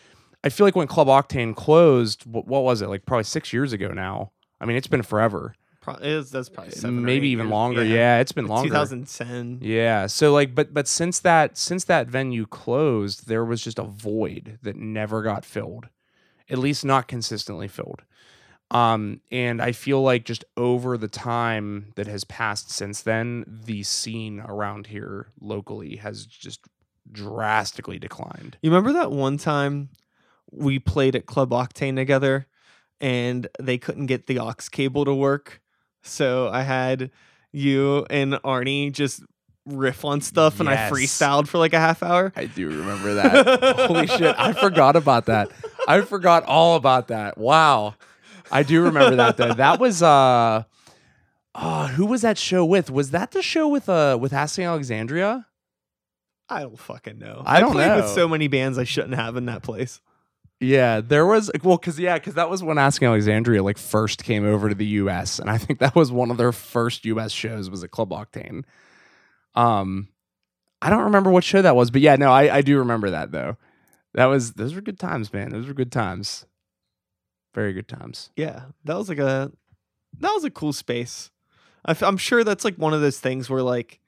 [0.44, 3.06] I feel like when Club Octane closed, what, what was it like?
[3.06, 4.32] Probably six years ago now.
[4.60, 7.52] I mean, it's been forever, Pro- that's probably maybe even years.
[7.52, 7.84] longer.
[7.84, 8.70] Yeah, it's been longer.
[8.70, 9.60] 2010.
[9.62, 10.06] Yeah.
[10.08, 14.60] So like but but since that since that venue closed, there was just a void
[14.62, 15.90] that never got filled.
[16.50, 18.04] At least not consistently filled.
[18.72, 23.84] Um, and I feel like just over the time that has passed since then, the
[23.84, 26.61] scene around here locally has just
[27.11, 28.57] drastically declined.
[28.61, 29.89] You remember that one time
[30.51, 32.47] we played at Club Octane together
[33.01, 35.61] and they couldn't get the aux cable to work?
[36.01, 37.11] So I had
[37.51, 39.22] you and Arnie just
[39.65, 42.32] riff on stuff and I freestyled for like a half hour.
[42.38, 43.80] I do remember that.
[43.88, 45.49] Holy shit, I forgot about that.
[45.89, 47.38] I forgot all about that.
[47.38, 47.95] Wow.
[48.52, 49.54] I do remember that though.
[49.54, 50.64] That was uh
[51.56, 52.89] uh who was that show with?
[52.89, 55.47] Was that the show with uh with Asking Alexandria?
[56.49, 57.43] I don't fucking know.
[57.45, 58.14] I don't played with know.
[58.14, 60.02] so many bands I shouldn't have in that place.
[60.60, 64.45] Yeah, there was well, cause yeah, cause that was when Asking Alexandria like first came
[64.45, 65.39] over to the U.S.
[65.39, 67.32] and I think that was one of their first U.S.
[67.32, 68.64] shows was at Club Octane.
[69.56, 70.10] Um,
[70.82, 73.32] I don't remember what show that was, but yeah, no, I I do remember that
[73.32, 73.58] though.
[74.14, 75.49] That was those were good times, man.
[75.49, 76.45] Those were good times.
[77.54, 78.30] Very good times.
[78.36, 79.52] Yeah, that was like a
[80.20, 81.32] that was a cool space.
[81.86, 83.99] I f- I'm sure that's like one of those things where like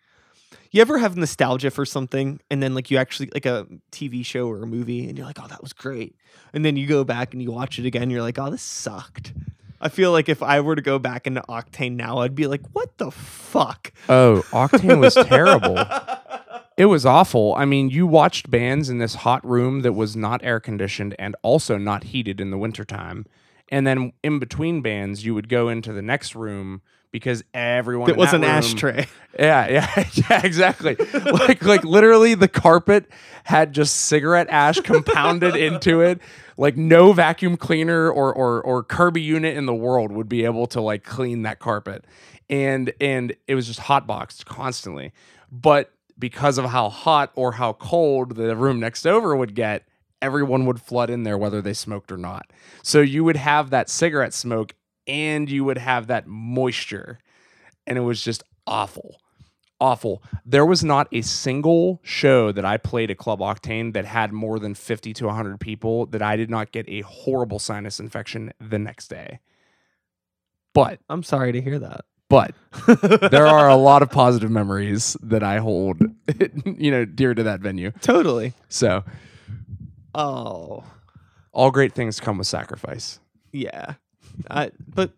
[0.72, 4.48] you ever have nostalgia for something and then like you actually like a TV show
[4.48, 6.16] or a movie and you're like, oh, that was great,
[6.54, 9.34] and then you go back and you watch it again, you're like, oh, this sucked.
[9.82, 12.62] I feel like if I were to go back into Octane now, I'd be like,
[12.72, 13.91] what the fuck?
[14.08, 15.76] Oh, Octane was terrible.
[16.78, 17.54] It was awful.
[17.56, 21.36] I mean, you watched bands in this hot room that was not air conditioned and
[21.44, 23.26] also not heated in the wintertime.
[23.70, 28.18] And then in between bands, you would go into the next room because everyone It
[28.18, 29.08] was that an room- ashtray.
[29.40, 30.96] Yeah, yeah, yeah, exactly.
[30.96, 33.10] like like literally the carpet
[33.46, 36.20] had just cigarette ash compounded into it.
[36.56, 40.68] Like no vacuum cleaner or or or Kirby unit in the world would be able
[40.68, 42.06] to like clean that carpet.
[42.48, 45.14] And and it was just hot boxed constantly.
[45.52, 49.86] But because of how hot or how cold the room next over would get,
[50.22, 52.51] everyone would flood in there whether they smoked or not.
[52.82, 54.74] So you would have that cigarette smoke
[55.07, 57.20] and you would have that moisture.
[57.86, 59.18] And it was just awful
[59.84, 60.24] awful.
[60.45, 64.57] There was not a single show that I played at Club Octane that had more
[64.57, 68.80] than 50 to 100 people that I did not get a horrible sinus infection the
[68.80, 69.39] next day.
[70.74, 72.05] But, I'm sorry to hear that.
[72.34, 76.02] But there are a lot of positive memories that I hold,
[76.66, 77.92] you know, dear to that venue.
[78.02, 78.54] totally.
[78.70, 79.04] So,
[80.16, 80.84] Oh,
[81.52, 83.20] all great things come with sacrifice.
[83.52, 83.96] Yeah,
[84.50, 85.12] I but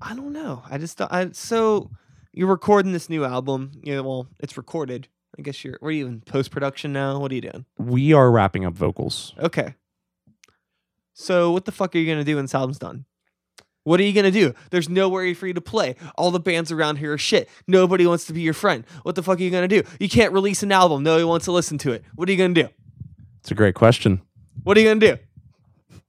[0.00, 0.62] I don't know.
[0.70, 1.90] I just I so
[2.32, 3.72] you're recording this new album.
[3.82, 5.08] Yeah, well, it's recorded.
[5.38, 5.76] I guess you're.
[5.80, 7.18] What are you in post production now?
[7.18, 7.64] What are you doing?
[7.78, 9.34] We are wrapping up vocals.
[9.38, 9.74] Okay.
[11.12, 13.04] So what the fuck are you gonna do when this album's done?
[13.84, 14.54] What are you gonna do?
[14.70, 15.94] There's nowhere for you to play.
[16.16, 17.48] All the bands around here are shit.
[17.66, 18.84] Nobody wants to be your friend.
[19.02, 19.82] What the fuck are you gonna do?
[20.00, 21.02] You can't release an album.
[21.02, 22.02] Nobody wants to listen to it.
[22.14, 22.68] What are you gonna do?
[23.40, 24.22] It's a great question.
[24.62, 25.18] What are you gonna do?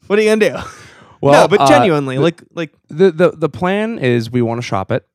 [0.07, 0.67] What are you gonna do?
[1.21, 4.67] Well, no, but uh, genuinely, like, like the the the plan is we want to
[4.67, 5.07] shop it.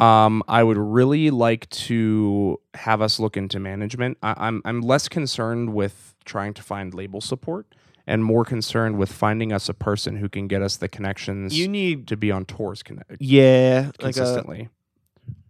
[0.00, 4.18] Um, I would really like to have us look into management.
[4.20, 7.72] I, I'm I'm less concerned with trying to find label support
[8.06, 11.68] and more concerned with finding us a person who can get us the connections you
[11.68, 14.68] need, to be on tours conne- yeah, like a consistently.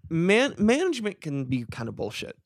[0.08, 2.36] man management can be kind of bullshit.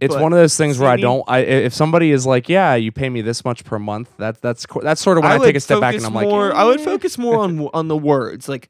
[0.00, 1.24] it's one of those things where I don't.
[1.28, 4.16] I if somebody is like, yeah, you pay me this much per month.
[4.18, 6.54] That that's that's sort of when I, take a step back and I'm like, more,
[6.54, 6.84] I would eh.
[6.84, 8.68] focus more on on the words, like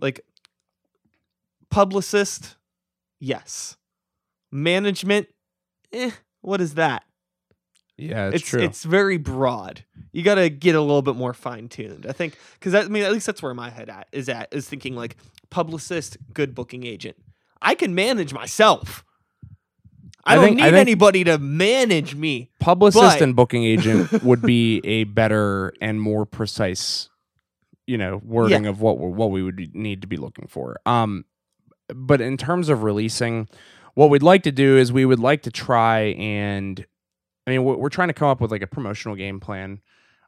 [0.00, 0.20] like
[1.70, 2.56] publicist,
[3.18, 3.76] yes.
[4.52, 5.28] Management,
[5.92, 6.10] eh,
[6.40, 7.04] what is that?
[8.00, 8.62] Yeah, it's, it's true.
[8.62, 9.84] it's very broad.
[10.12, 12.06] You got to get a little bit more fine tuned.
[12.08, 14.68] I think because I mean at least that's where my head at is at is
[14.68, 15.16] thinking like
[15.50, 17.16] publicist, good booking agent.
[17.62, 19.04] I can manage myself.
[20.24, 22.50] I, I don't think- need I anybody to manage me.
[22.58, 27.08] publicist But- and booking agent would be a better and more precise
[27.86, 31.24] you know wording of what we- what we would need to be looking for um
[31.92, 33.48] but in terms of releasing
[33.94, 36.86] what we'd like to do is we would like to try and
[37.50, 39.80] i mean we're, trying to come up with like a promotional game plan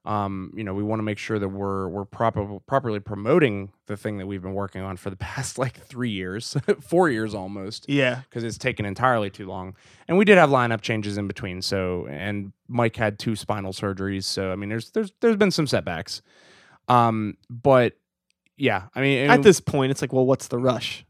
[0.04, 3.96] um you know we want to make sure that we're we're proper, properly promoting the
[3.96, 7.86] thing that we've been working on for the past like 3 years 4 years almost
[7.88, 8.22] Yeah.
[8.28, 9.76] because it's taken entirely too long.
[10.08, 11.62] And we did have lineup changes in between.
[11.62, 14.24] So and Mike had two spinal surgeries.
[14.24, 16.20] So I mean, there's there's there's been some setbacks.
[16.88, 17.92] Um, but
[18.56, 21.04] yeah, I mean, At this point, it's like, well, what's the rush?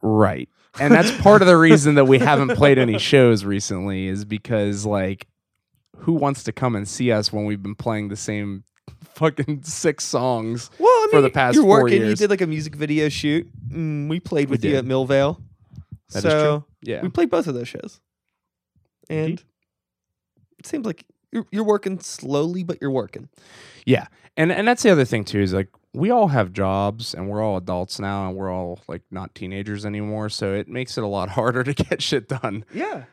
[0.00, 0.48] right,
[0.80, 4.86] and that's part of the reason that we haven't played any shows recently is because
[4.86, 5.26] like,
[5.98, 8.64] who wants to come and see us when we've been playing the same
[9.14, 10.70] fucking six songs?
[10.78, 12.02] Well, I For the past you're working.
[12.02, 13.48] You did like a music video shoot.
[13.68, 15.40] Mm, we played We with you at Millvale.
[16.10, 16.64] That is so true.
[16.82, 18.00] Yeah, we played both of those shows,
[19.08, 19.42] and
[20.58, 23.28] it seems like you're, you're working slowly, but you're working.
[23.86, 24.06] Yeah,
[24.36, 27.42] and and that's the other thing too is like we all have jobs and we're
[27.42, 30.28] all adults now and we're all like not teenagers anymore.
[30.28, 32.64] So it makes it a lot harder to get shit done.
[32.72, 33.04] Yeah.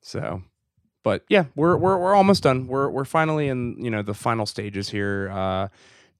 [0.00, 0.42] So,
[1.02, 2.68] but yeah, we're we're we're almost done.
[2.68, 5.30] We're we're finally in you know the final stages here.
[5.32, 5.68] Uh,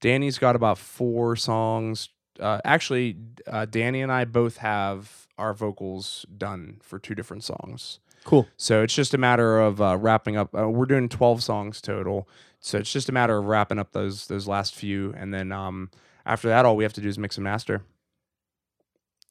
[0.01, 2.09] Danny's got about four songs.
[2.39, 3.15] Uh, actually,
[3.47, 7.99] uh, Danny and I both have our vocals done for two different songs.
[8.25, 8.47] Cool.
[8.57, 10.53] So it's just a matter of uh, wrapping up.
[10.53, 12.27] Uh, we're doing twelve songs total.
[12.59, 15.89] So it's just a matter of wrapping up those those last few, and then um,
[16.25, 17.83] after that, all we have to do is mix and master.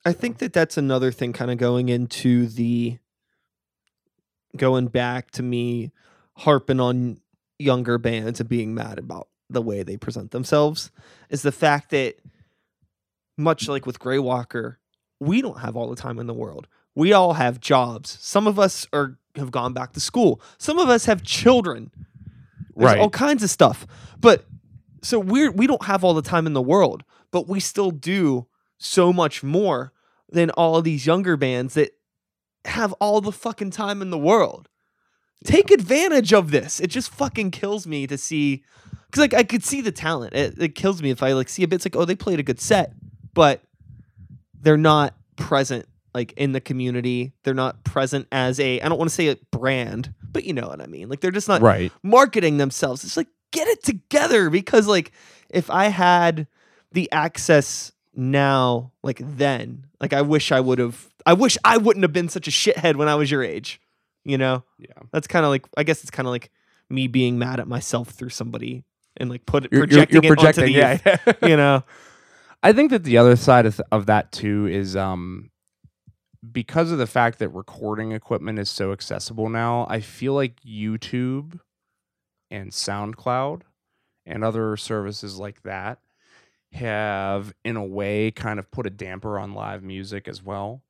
[0.05, 2.99] I think that that's another thing kind of going into the
[4.57, 5.91] going back to me
[6.37, 7.21] harping on
[7.59, 10.91] younger bands and being mad about the way they present themselves
[11.31, 12.17] is the fact that
[13.37, 14.79] much like with Grey Walker,
[15.21, 16.67] we don't have all the time in the world.
[16.95, 18.17] We all have jobs.
[18.21, 20.41] Some of us are have gone back to school.
[20.57, 21.91] Some of us have children.
[22.77, 23.01] There's Right.
[23.01, 23.87] all kinds of stuff.
[24.21, 24.45] But
[25.03, 28.47] so we're we don't have all the time in the world, but we still do
[28.79, 29.93] so much more
[30.31, 31.91] than all of these younger bands that
[32.67, 34.69] have all the fucking time in the world.
[35.45, 36.81] Take advantage of this.
[36.81, 38.65] It just fucking kills me to see
[39.07, 40.35] because like I could see the talent.
[40.35, 41.77] It, it kills me if I like see a bit.
[41.77, 42.93] It's like oh they played a good set,
[43.33, 43.63] but
[44.61, 45.87] they're not present
[46.17, 47.33] like in the community.
[47.45, 50.67] They're not present as a I don't want to say a brand, but you know
[50.67, 51.09] what I mean.
[51.11, 51.93] Like they're just not Right.
[52.03, 53.05] marketing themselves.
[53.05, 55.13] It's like get it together because like
[55.51, 56.47] if I had
[56.93, 62.03] the access now like then, like I wish I would have I wish I wouldn't
[62.03, 63.81] have been such a shithead when I was your age.
[64.25, 64.65] You know?
[64.79, 64.89] Yeah.
[65.13, 66.51] That's kind of like I guess it's kind of like
[66.89, 68.85] me being mad at myself through somebody
[69.19, 70.65] and like put it You're, you're, projecting it onto projecting.
[70.65, 71.49] the Yeah.
[71.49, 71.85] you know.
[72.63, 75.51] I think that the other side of, of that too is um
[76.53, 81.61] because of the fact that recording equipment is so accessible now, I feel like YouTube
[82.51, 83.63] and SoundCloud
[84.25, 85.99] and other services like that
[86.73, 90.83] have in a way kind of put a damper on live music as well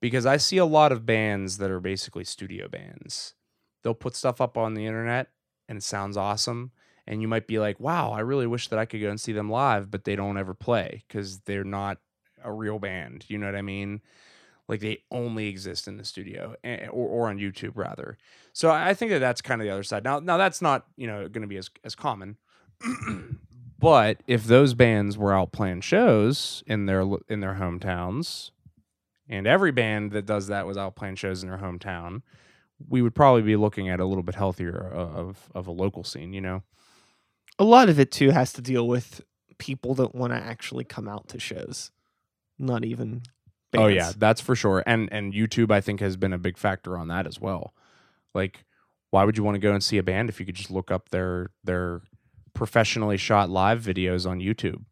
[0.00, 3.34] because I see a lot of bands that are basically studio bands.
[3.82, 5.28] They'll put stuff up on the internet
[5.68, 6.72] and it sounds awesome
[7.06, 9.32] and you might be like, "Wow, I really wish that I could go and see
[9.32, 11.98] them live," but they don't ever play cuz they're not
[12.44, 13.24] a real band.
[13.28, 14.00] You know what I mean?
[14.72, 18.16] Like they only exist in the studio or, or on YouTube rather.
[18.54, 20.02] So I I think that that's kind of the other side.
[20.02, 22.38] Now, now that's not you know going to be as as common.
[23.78, 28.50] but if those bands were out playing shows in their in their hometowns,
[29.28, 32.22] and every band that does that was out playing shows in their hometown,
[32.88, 36.32] we would probably be looking at a little bit healthier of of a local scene.
[36.32, 36.62] You know?
[37.58, 39.20] A lot of it too has to deal with
[39.58, 41.90] people that want to actually come out to shows.
[42.58, 43.24] Not even
[43.74, 44.82] Oh yeah, that's for sure.
[44.86, 47.74] And and YouTube I think has been a big factor on that as well.
[48.34, 48.64] Like
[49.12, 50.90] why would you want to go and see a band if you could just look
[50.90, 52.00] up their their
[52.54, 54.84] professionally shot live videos on YouTube?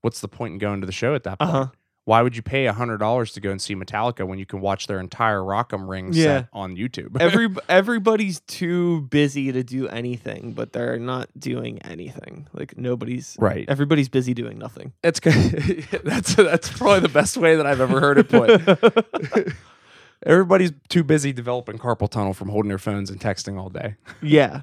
[0.00, 1.50] What's the point in going to the show at that point?
[1.50, 1.66] Uh-huh.
[2.04, 4.88] Why would you pay hundred dollars to go and see Metallica when you can watch
[4.88, 6.24] their entire Rock am Ring Yeah.
[6.24, 7.16] set on YouTube?
[7.20, 12.48] Every everybody's too busy to do anything, but they're not doing anything.
[12.52, 13.64] Like nobody's right.
[13.68, 14.92] everybody's busy doing nothing.
[15.04, 15.20] It's
[16.02, 19.54] that's that's probably the best way that I've ever heard it put.
[20.26, 23.96] Everybody's too busy developing carpal tunnel from holding their phones and texting all day.
[24.22, 24.62] yeah.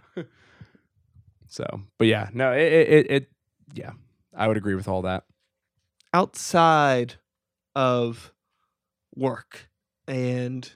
[1.48, 1.66] So,
[1.98, 3.30] but yeah, no, it, it, it
[3.74, 3.92] yeah,
[4.36, 5.24] I would agree with all that.
[6.14, 7.16] Outside
[7.76, 8.34] of
[9.16, 9.70] work
[10.08, 10.72] and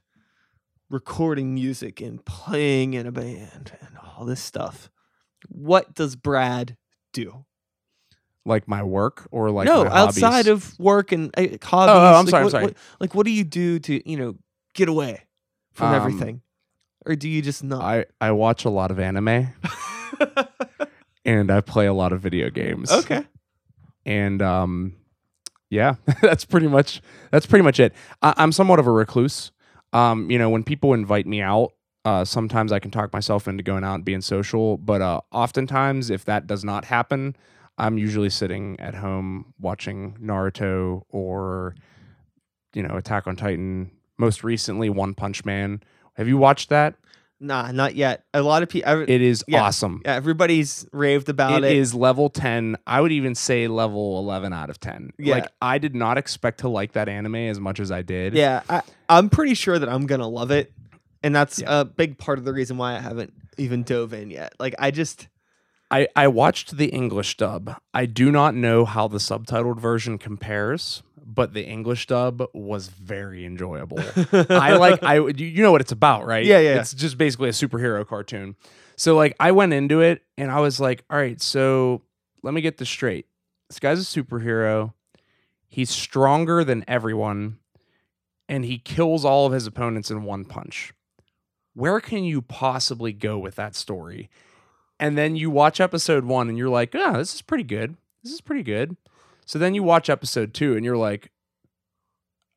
[0.90, 4.90] recording music and playing in a band and all this stuff,
[5.50, 6.78] what does Brad
[7.14, 7.46] do?
[8.46, 11.94] Like my work or like no, outside of work and uh, hobbies.
[11.94, 12.64] oh, I'm like, sorry, I'm sorry.
[12.66, 14.36] what- like, what do you do to you know
[14.74, 15.24] get away
[15.72, 16.42] from Um, everything,
[17.06, 17.82] or do you just not?
[17.82, 19.48] I I watch a lot of anime
[21.26, 22.92] and I play a lot of video games.
[22.92, 23.24] okay.
[24.06, 24.96] and um,
[25.74, 27.02] yeah, that's pretty much
[27.32, 27.94] that's pretty much it.
[28.22, 29.52] I, I'm somewhat of a recluse.
[29.92, 31.74] Um, you know, when people invite me out,
[32.06, 36.10] uh, sometimes I can talk myself into going out and being social, but uh, oftentimes,
[36.10, 37.36] if that does not happen,
[37.78, 41.76] I'm usually sitting at home watching Naruto or
[42.74, 43.92] you know Attack on Titan.
[44.18, 45.82] Most recently, One Punch Man.
[46.14, 46.96] Have you watched that?
[47.44, 48.24] Nah, not yet.
[48.34, 49.02] A lot of people.
[49.02, 49.64] It is Yeah.
[49.64, 50.02] awesome.
[50.06, 51.78] Yeah, everybody's raved about It it.
[51.78, 52.78] is level 10.
[52.88, 55.12] I would even say level 11 out of 10.
[55.20, 55.36] Yeah.
[55.36, 58.34] Like, I did not expect to like that anime as much as I did.
[58.34, 60.72] Yeah, I, I'm pretty sure that I'm gonna love it,
[61.22, 61.82] and that's Yeah.
[61.82, 64.54] a big part of the reason why I haven't even dove in yet.
[64.58, 65.28] Like, I just
[65.92, 67.76] I, I watched the English dub.
[67.94, 73.46] I do not know how the subtitled version compares, but the English dub was very
[73.46, 74.00] enjoyable.
[74.50, 76.46] I like I you you know what it's about, right?
[76.46, 76.80] Yeah, yeah.
[76.80, 78.56] It's just basically a superhero cartoon.
[78.96, 82.02] So like I went into it and I was like, all right, so
[82.44, 83.26] let me get this straight.
[83.70, 84.94] this guy's a superhero.
[85.68, 87.58] He's stronger than everyone,
[88.48, 90.94] and he kills all of his opponents in one punch.
[91.74, 94.30] Where can you possibly go with that story?
[95.00, 97.98] And then you watch episode one and you're like, oh, this is pretty good.
[98.24, 98.96] This is pretty good.
[99.46, 101.32] So then you watch episode two and you're like,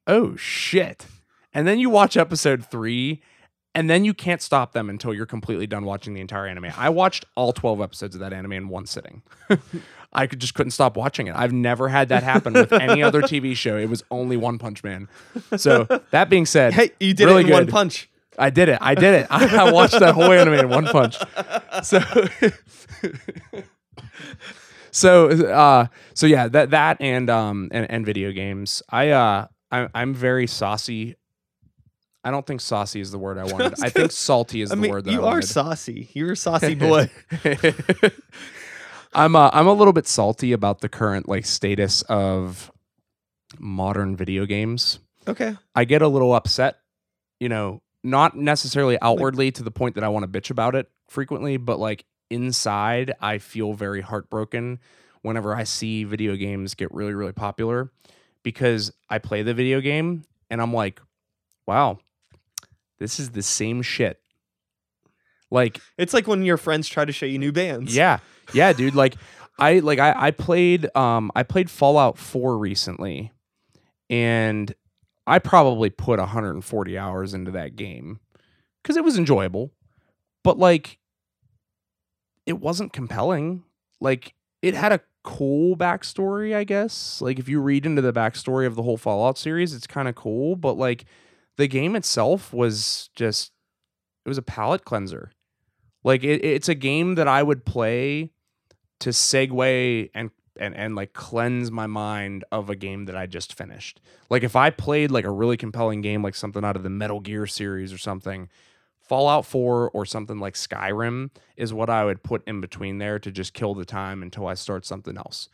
[0.07, 1.07] oh shit.
[1.53, 3.23] And then you watch episode three
[3.75, 6.73] and then you can't stop them until you're completely done watching the entire anime.
[6.77, 9.23] I watched all 12 episodes of that anime in one sitting.
[10.13, 11.35] I could just couldn't stop watching it.
[11.37, 13.77] I've never had that happen with any other TV show.
[13.77, 15.09] It was only One Punch Man.
[15.59, 18.09] So that being said, Hey, you did really it in one punch.
[18.39, 18.79] I did it.
[18.81, 19.27] I did it.
[19.31, 21.17] I watched that whole anime in one punch.
[21.83, 22.01] So,
[24.97, 28.83] so, uh, so yeah, that that and um and, and video games.
[28.89, 31.17] I uh I, I'm very saucy.
[32.25, 33.75] I don't think saucy is the word I wanted.
[33.83, 35.47] I think salty is I the mean, word that you I are wanted.
[35.49, 36.09] saucy.
[36.15, 37.11] You're a saucy boy.
[39.15, 42.71] I'm uh, I'm a little bit salty about the current like status of
[43.59, 44.99] modern video games.
[45.29, 45.57] okay.
[45.75, 46.77] I get a little upset,
[47.41, 50.89] you know, not necessarily outwardly to the point that I want to bitch about it
[51.09, 54.81] frequently, but like inside, I feel very heartbroken
[55.23, 57.91] whenever I see video games get really, really popular
[58.43, 61.01] because I play the video game and I'm like,
[61.67, 61.99] wow,
[62.99, 64.21] this is the same shit.
[65.51, 67.95] Like, It's like when your friends try to show you new bands.
[67.95, 68.19] yeah.
[68.53, 68.95] Yeah, dude.
[68.95, 69.17] Like
[69.59, 73.33] I like I, I played um I played Fallout 4 recently
[74.09, 74.73] and
[75.27, 78.21] I probably put 140 hours into that game
[78.83, 79.73] because it was enjoyable.
[80.45, 80.99] But like
[82.47, 83.65] it wasn't compelling.
[84.01, 87.21] Like it had a cool backstory, I guess.
[87.21, 90.15] Like if you read into the backstory of the whole Fallout series, it's kind of
[90.15, 90.57] cool.
[90.57, 91.05] But like
[91.57, 93.53] the game itself was just
[94.25, 95.33] it was a palate cleanser.
[96.05, 98.31] Like it, it's a game that I would play
[99.01, 103.55] to segue and and and like cleanse my mind of a game that I just
[103.55, 104.01] finished.
[104.31, 107.21] Like if I played like a really compelling game like something out of the Metal
[107.21, 108.49] Gear series or something,
[109.09, 113.31] Fallout 4 or something like Skyrim is what I would put in between there to
[113.31, 115.49] just kill the time until I start something else.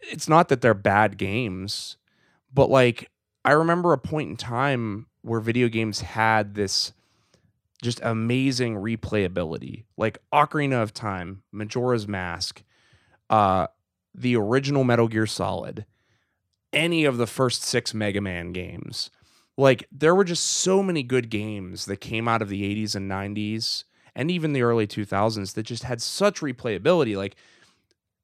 [0.00, 1.96] It's not that they're bad games,
[2.52, 3.10] but like
[3.44, 6.92] I remember a point in time where video games had this
[7.82, 12.62] just amazing replayability, like Ocarina of Time, Majora's Mask,
[13.28, 13.66] uh,
[14.14, 15.84] the original Metal Gear Solid,
[16.72, 19.10] any of the first six Mega Man games.
[19.56, 23.10] Like there were just so many good games that came out of the 80s and
[23.10, 23.84] 90s
[24.16, 27.16] and even the early 2000s that just had such replayability.
[27.16, 27.36] Like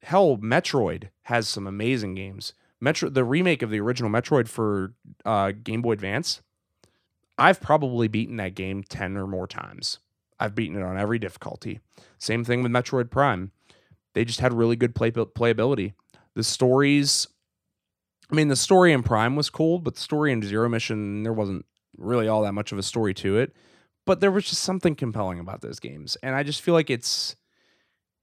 [0.02, 2.52] hell, Metroid has some amazing games.
[2.80, 6.40] Metro, the remake of the original Metroid for uh, Game Boy Advance,
[7.38, 9.98] I've probably beaten that game 10 or more times.
[10.38, 11.80] I've beaten it on every difficulty.
[12.18, 13.52] Same thing with Metroid Prime.
[14.14, 15.92] They just had really good play- playability.
[16.34, 17.28] The stories,
[18.30, 21.32] I mean, the story in Prime was cool, but the story in Zero Mission, there
[21.32, 21.64] wasn't
[21.96, 23.54] really all that much of a story to it.
[24.06, 26.16] But there was just something compelling about those games.
[26.22, 27.36] And I just feel like it's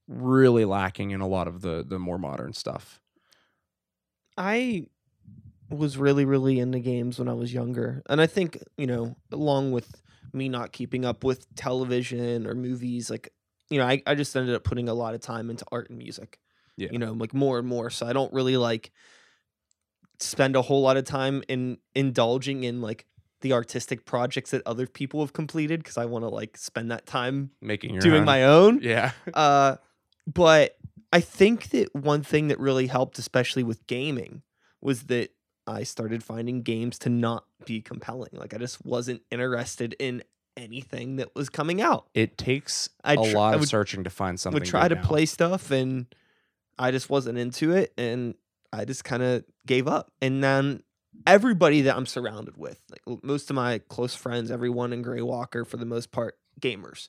[0.08, 3.00] really lacking in a lot of the the more modern stuff.
[4.36, 4.86] I
[5.70, 8.02] was really, really into games when I was younger.
[8.08, 10.00] And I think, you know, along with
[10.32, 13.32] me not keeping up with television or movies, like,
[13.68, 15.98] you know, I, I just ended up putting a lot of time into art and
[15.98, 16.38] music.
[16.76, 16.88] Yeah.
[16.90, 17.90] You know, like more and more.
[17.90, 18.92] So I don't really like
[20.20, 23.06] spend a whole lot of time in indulging in like
[23.40, 27.06] the artistic projects that other people have completed because I want to like spend that
[27.06, 28.24] time Making your doing own.
[28.24, 28.80] my own.
[28.82, 29.12] Yeah.
[29.34, 29.76] Uh,
[30.26, 30.76] but
[31.12, 34.42] I think that one thing that really helped, especially with gaming,
[34.82, 35.30] was that
[35.66, 38.30] I started finding games to not be compelling.
[38.32, 40.22] Like I just wasn't interested in
[40.56, 42.08] anything that was coming out.
[42.14, 44.60] It takes I'd a lot I of would- searching to find something.
[44.60, 45.02] would try to now.
[45.02, 46.06] play stuff and
[46.78, 48.34] I just wasn't into it and
[48.72, 50.12] I just kind of gave up.
[50.20, 50.82] And then
[51.26, 55.64] everybody that I'm surrounded with, like most of my close friends, everyone in Grey Walker
[55.64, 57.08] for the most part, gamers.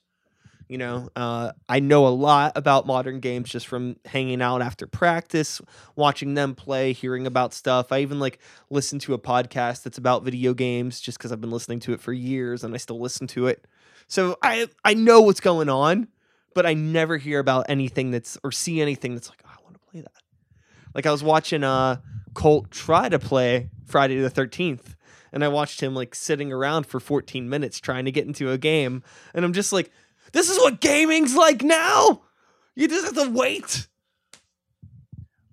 [0.67, 4.85] You know, uh, I know a lot about modern games just from hanging out after
[4.85, 5.59] practice,
[5.95, 7.91] watching them play, hearing about stuff.
[7.91, 8.37] I even like
[8.69, 12.01] listen to a podcast that's about video games just because I've been listening to it
[12.01, 13.65] for years and I still listen to it.
[14.07, 16.07] So I I know what's going on,
[16.53, 19.73] but I never hear about anything that's or see anything that's like, oh, I want
[19.73, 20.21] to play that.
[20.93, 21.97] Like I was watching uh
[22.33, 24.95] Colt try to play Friday the 13th
[25.31, 28.57] and I watched him like sitting around for 14 minutes trying to get into a
[28.57, 29.91] game and I'm just like
[30.31, 32.21] this is what gaming's like now.
[32.75, 33.87] You just have to wait.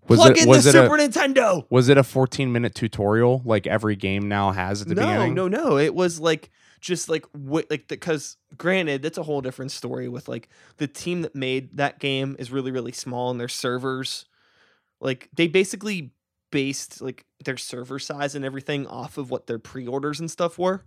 [0.09, 1.67] Was Plug it in was the it Super a Nintendo.
[1.71, 5.35] was it a 14 minute tutorial like every game now has at the no, beginning?
[5.35, 5.71] no, no.
[5.71, 5.79] No.
[5.79, 10.29] It was like just like what like because granted that's a whole different story with
[10.29, 14.27] like the team that made that game is really really small and their servers
[15.01, 16.13] like they basically
[16.51, 20.85] based like their server size and everything off of what their pre-orders and stuff were.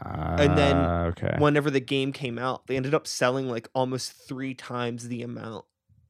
[0.00, 1.34] And then Ah, okay.
[1.38, 5.64] Whenever the game came out, they ended up selling like almost three times the amount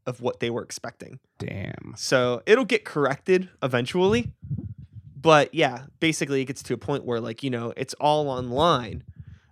[0.06, 1.20] of what they were expecting.
[1.38, 1.94] Damn.
[1.96, 4.32] So it'll get corrected eventually.
[5.20, 9.04] But yeah, basically it gets to a point where like, you know, it's all online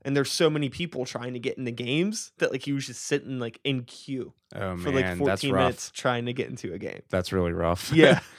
[0.07, 3.03] and there's so many people trying to get into games that like he was just
[3.03, 6.79] sitting like in queue Oh for man, like 14 minutes trying to get into a
[6.79, 7.03] game.
[7.11, 7.93] That's really rough.
[7.95, 8.21] Yeah.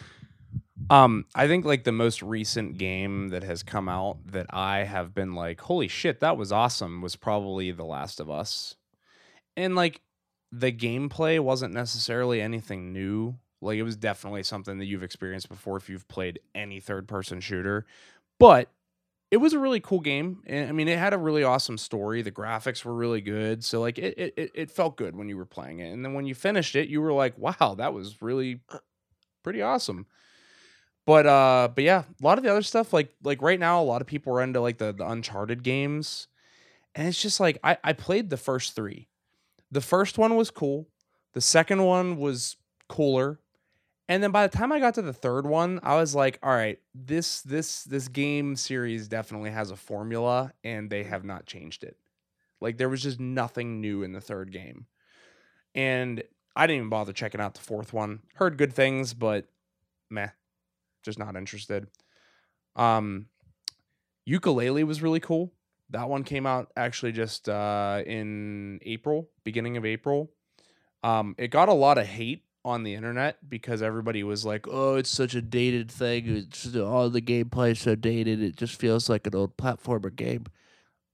[0.89, 5.13] Um, I think like the most recent game that has come out that I have
[5.13, 8.75] been like, holy shit, that was awesome, was probably The Last of Us.
[9.57, 9.99] And like
[10.51, 13.35] the gameplay wasn't necessarily anything new.
[13.59, 17.41] Like it was definitely something that you've experienced before if you've played any third person
[17.41, 17.85] shooter.
[18.39, 18.69] But
[19.29, 20.41] it was a really cool game.
[20.49, 22.21] I mean, it had a really awesome story.
[22.21, 23.63] The graphics were really good.
[23.63, 25.91] So like it it, it- felt good when you were playing it.
[25.91, 28.61] And then when you finished it, you were like, wow, that was really
[29.43, 30.07] pretty awesome.
[31.05, 33.85] But uh but yeah, a lot of the other stuff like like right now a
[33.85, 36.27] lot of people are into like the, the Uncharted games.
[36.95, 39.07] And it's just like I I played the first 3.
[39.71, 40.87] The first one was cool.
[41.33, 42.57] The second one was
[42.89, 43.39] cooler.
[44.09, 46.53] And then by the time I got to the third one, I was like, all
[46.53, 51.83] right, this this this game series definitely has a formula and they have not changed
[51.83, 51.97] it.
[52.61, 54.85] Like there was just nothing new in the third game.
[55.75, 56.23] And
[56.55, 58.21] I didn't even bother checking out the fourth one.
[58.35, 59.45] Heard good things, but
[60.09, 60.29] meh.
[61.03, 61.87] Just not interested.
[62.75, 63.27] Um
[64.27, 65.53] Yooka-Laylee was really cool.
[65.89, 70.31] That one came out actually just uh in April, beginning of April.
[71.03, 74.95] Um it got a lot of hate on the internet because everybody was like, "Oh,
[74.95, 76.27] it's such a dated thing.
[76.27, 78.41] It's all the gameplay is so dated.
[78.41, 80.45] It just feels like an old platformer game."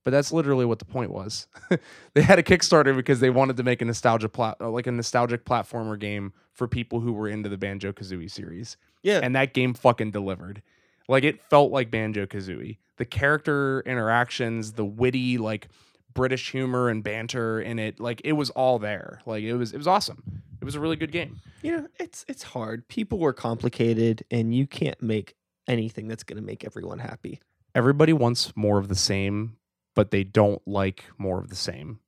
[0.04, 1.46] But that's literally what the point was.
[2.14, 4.92] they had a Kickstarter because they wanted to make a nostalgia plat- uh, like a
[4.92, 9.20] nostalgic platformer game for people who were into the Banjo Kazooie series, Yeah.
[9.22, 10.60] and that game fucking delivered.
[11.08, 12.76] Like it felt like Banjo Kazooie.
[12.98, 15.68] The character interactions, the witty like
[16.14, 19.20] British humor and banter in it, like it was all there.
[19.26, 20.42] Like it was it was awesome.
[20.60, 21.40] It was a really good game.
[21.62, 22.88] you know, it's it's hard.
[22.88, 25.34] People were complicated and you can't make
[25.68, 27.40] anything that's going to make everyone happy.
[27.74, 29.56] Everybody wants more of the same,
[29.94, 31.98] but they don't like more of the same.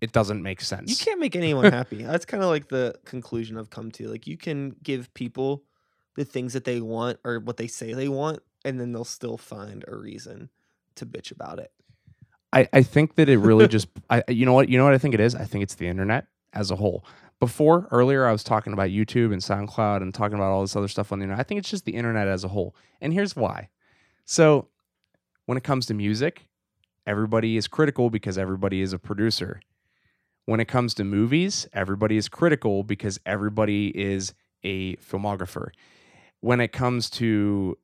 [0.00, 0.90] It doesn't make sense.
[0.90, 2.02] You can't make anyone happy.
[2.02, 4.08] That's kind of like the conclusion I've come to.
[4.08, 5.62] Like you can give people
[6.16, 9.38] the things that they want or what they say they want, and then they'll still
[9.38, 10.50] find a reason
[10.96, 11.70] to bitch about it.
[12.52, 14.98] I, I think that it really just I you know what you know what I
[14.98, 17.04] think it is I think it's the internet as a whole.
[17.40, 20.88] Before earlier I was talking about YouTube and SoundCloud and talking about all this other
[20.88, 21.40] stuff on the internet.
[21.40, 22.76] I think it's just the internet as a whole.
[23.00, 23.68] And here's why.
[24.24, 24.68] So
[25.46, 26.46] when it comes to music,
[27.06, 29.60] everybody is critical because everybody is a producer.
[30.44, 35.70] When it comes to movies, everybody is critical because everybody is a filmographer.
[36.40, 37.76] When it comes to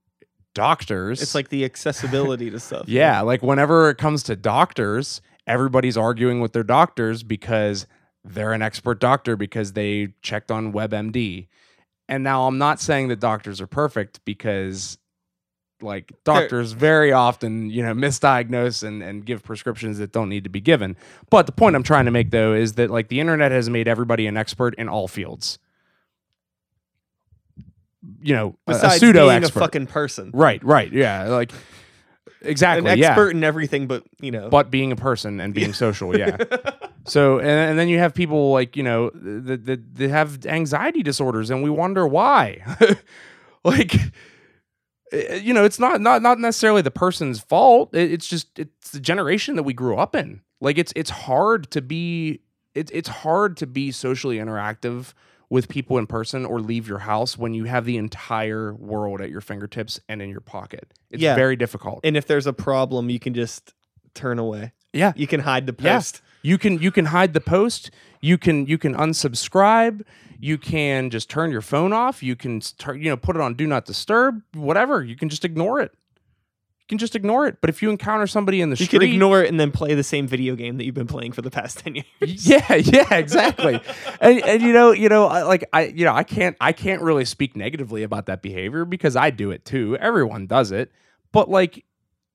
[0.59, 2.85] doctors, It's like the accessibility to stuff.
[2.89, 7.87] yeah, like whenever it comes to doctors, everybody's arguing with their doctors because
[8.25, 11.47] they're an expert doctor because they checked on WebMD.
[12.09, 14.99] And now I'm not saying that doctors are perfect because
[15.81, 20.51] like doctors very often, you know, misdiagnose and, and give prescriptions that don't need to
[20.51, 20.97] be given.
[21.31, 23.87] But the point I'm trying to make though is that like the internet has made
[23.87, 25.61] everybody an expert in all fields.
[28.23, 29.59] You know, a- Besides a pseudo being expert.
[29.59, 30.93] a fucking person, Right, right.
[30.93, 31.25] Yeah.
[31.29, 31.53] Like
[32.43, 32.91] exactly.
[32.91, 36.17] an yeah expert in everything, but you know, but being a person and being social
[36.17, 36.37] yeah
[37.07, 41.03] so and, and then you have people like you know that, that, that have anxiety
[41.03, 42.63] disorders and we wonder why
[43.65, 43.95] like
[45.13, 49.01] eh, you know it's not not not necessarily the person's fault it's just it's the
[49.01, 52.41] generation that we grew up in like it's it's hard to be
[52.75, 55.13] it's it's hard to be socially interactive
[55.51, 59.31] with people in person or leave your house when you have the entire world at
[59.31, 61.35] your fingertips and in your pocket it's Yeah.
[61.35, 63.73] very difficult and if there's a problem, you can just
[64.15, 64.73] turn away.
[64.93, 65.97] yeah You can hide the Yeah.
[65.97, 66.21] post.
[66.43, 67.91] You can you can hide the post.
[68.21, 70.03] You can you can unsubscribe.
[70.41, 72.23] You can just turn your phone off.
[72.23, 74.43] You can turn you know put it on do not disturb.
[74.55, 75.03] Whatever.
[75.03, 75.93] You can just ignore it.
[76.89, 77.59] You can just ignore it.
[77.61, 79.71] But if you encounter somebody in the You street, you can ignore it and then
[79.71, 82.49] play the same video game that you've been playing for the past ten years.
[82.49, 83.79] yeah, yeah, exactly.
[84.23, 87.27] and and you know, you know, like I, you know, I can't, I can't really
[87.27, 89.99] speak negatively about that behavior because I do it too.
[89.99, 90.91] Everyone does it,
[91.31, 91.85] but like,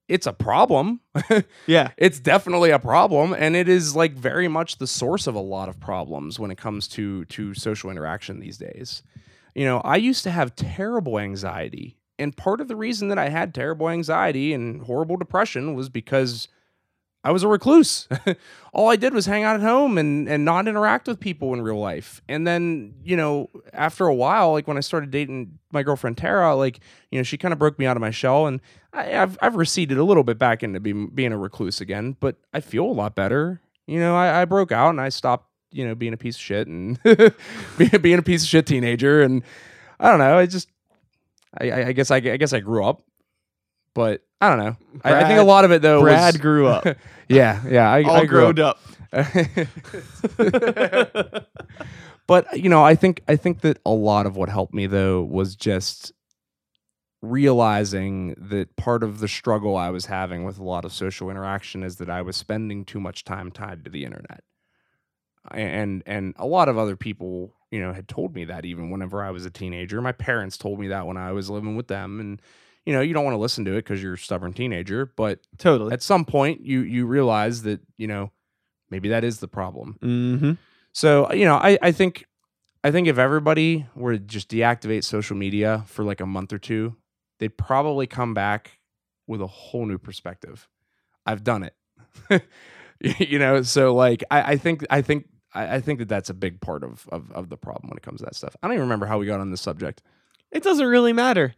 [0.07, 0.99] it's a problem.
[1.65, 1.89] Yeah.
[1.97, 5.67] it's definitely a problem, and it is like very much the source of a lot
[5.67, 9.01] of problems when it comes to to social interaction these days.
[9.55, 13.29] You know, I used to have terrible anxiety, and part of the reason that I
[13.29, 16.47] had terrible anxiety and horrible depression was because
[17.23, 18.07] I was a recluse.
[18.73, 21.61] All I did was hang out at home and and not interact with people in
[21.61, 22.21] real life.
[22.27, 26.53] And then, you know, after a while, like when I started dating my girlfriend Tara,
[26.55, 28.59] like, you know, she kind of broke me out of my shell and
[28.91, 32.35] I, have I've receded a little bit back into being being a recluse again, but
[32.53, 33.61] I feel a lot better.
[33.87, 36.41] You know, I, I broke out and I stopped, you know, being a piece of
[36.41, 37.01] shit and
[37.77, 39.21] being, being a piece of shit teenager.
[39.21, 39.43] And
[39.99, 40.67] I don't know, I just
[41.57, 43.01] I, I guess I, I guess I grew up,
[43.93, 44.75] but I don't know.
[45.03, 46.01] I, I think a lot of it though.
[46.01, 46.85] Brad was, grew up,
[47.27, 47.91] yeah, yeah.
[47.91, 48.79] I, all I grew growed up.
[49.13, 49.13] up.
[52.27, 55.21] but you know, I think I think that a lot of what helped me though
[55.21, 56.11] was just
[57.21, 61.81] realizing that part of the struggle I was having with a lot of social interaction
[61.81, 64.43] is that I was spending too much time tied to the internet.
[65.51, 69.23] And and a lot of other people, you know, had told me that even whenever
[69.23, 70.01] I was a teenager.
[70.01, 72.41] My parents told me that when I was living with them and
[72.85, 75.39] you know, you don't want to listen to it cuz you're a stubborn teenager, but
[75.57, 75.93] totally.
[75.93, 78.31] at some point you you realize that, you know,
[78.89, 79.97] maybe that is the problem.
[80.01, 80.51] Mm-hmm.
[80.91, 82.25] So, you know, I, I think
[82.83, 86.59] I think if everybody were to just deactivate social media for like a month or
[86.59, 86.95] two,
[87.39, 88.79] they'd probably come back
[89.27, 90.67] with a whole new perspective.
[91.25, 92.43] I've done it.
[93.19, 96.33] you know, so like I, I think I think I, I think that that's a
[96.33, 98.55] big part of, of of the problem when it comes to that stuff.
[98.61, 100.01] I don't even remember how we got on this subject.
[100.51, 101.55] It doesn't really matter.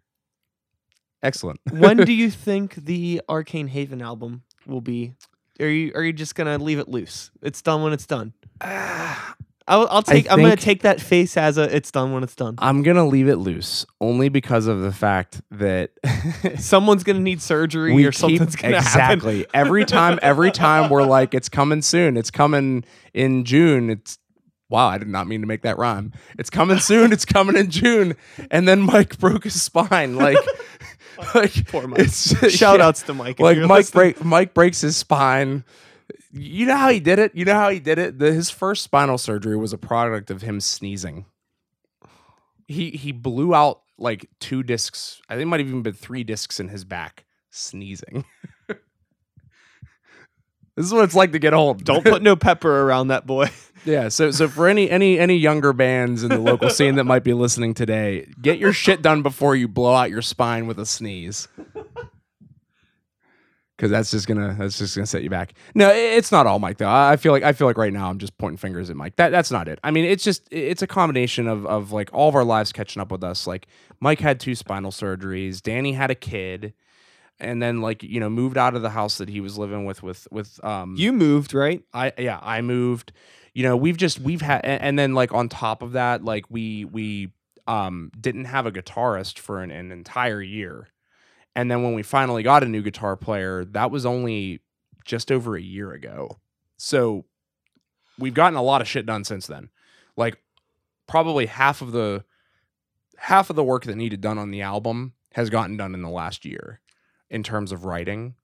[1.23, 1.59] Excellent.
[1.71, 5.13] when do you think the Arcane Haven album will be?
[5.59, 7.31] Are you are you just gonna leave it loose?
[7.41, 8.33] It's done when it's done.
[8.61, 9.35] Ah,
[9.67, 10.31] I'll, I'll take.
[10.31, 11.75] I'm gonna take that face as a.
[11.75, 12.55] It's done when it's done.
[12.59, 15.91] I'm gonna leave it loose only because of the fact that
[16.57, 18.87] Someone's gonna need surgery or keep- something's gonna happen.
[19.17, 24.19] exactly every time every time we're like it's coming soon it's coming in june it's
[24.69, 27.69] wow i did not mean to make that rhyme it's coming soon it's coming in
[27.69, 28.15] june
[28.51, 30.37] and then mike broke his spine like
[31.33, 32.09] like Poor Mike.
[32.09, 32.85] Shout yeah.
[32.87, 33.39] outs to Mike.
[33.39, 34.01] like mike listening.
[34.01, 35.63] break mike breaks his spine
[36.35, 37.33] you know how he did it?
[37.33, 38.19] You know how he did it?
[38.19, 41.25] The, his first spinal surgery was a product of him sneezing.
[42.67, 45.21] He he blew out like two discs.
[45.29, 48.25] I think it might have even been three discs in his back sneezing.
[50.75, 51.85] This is what it's like to get old.
[51.85, 53.49] Don't put no pepper around that boy.
[53.85, 57.23] yeah so so for any any any younger bands in the local scene that might
[57.23, 60.85] be listening today get your shit done before you blow out your spine with a
[60.85, 61.47] sneeze
[63.75, 65.53] because that's just gonna that's just gonna set you back.
[65.73, 66.89] No, it's not all Mike though.
[66.89, 69.15] I feel like I feel like right now I'm just pointing fingers at Mike.
[69.17, 69.79] That that's not it.
[69.83, 73.01] I mean, it's just it's a combination of of like all of our lives catching
[73.01, 73.47] up with us.
[73.47, 73.67] Like
[73.99, 76.73] Mike had two spinal surgeries, Danny had a kid,
[77.39, 80.01] and then like you know moved out of the house that he was living with
[80.03, 81.83] with with um You moved right.
[81.93, 83.11] I yeah, I moved.
[83.53, 86.85] You know, we've just we've had and then like on top of that, like we
[86.85, 87.31] we
[87.67, 90.87] um didn't have a guitarist for an, an entire year.
[91.55, 94.61] And then when we finally got a new guitar player, that was only
[95.05, 96.39] just over a year ago.
[96.77, 97.25] So
[98.19, 99.69] we've gotten a lot of shit done since then.
[100.17, 100.37] Like
[101.07, 102.25] probably half of the
[103.17, 106.09] half of the work that needed done on the album has gotten done in the
[106.09, 106.81] last year
[107.29, 108.35] in terms of writing.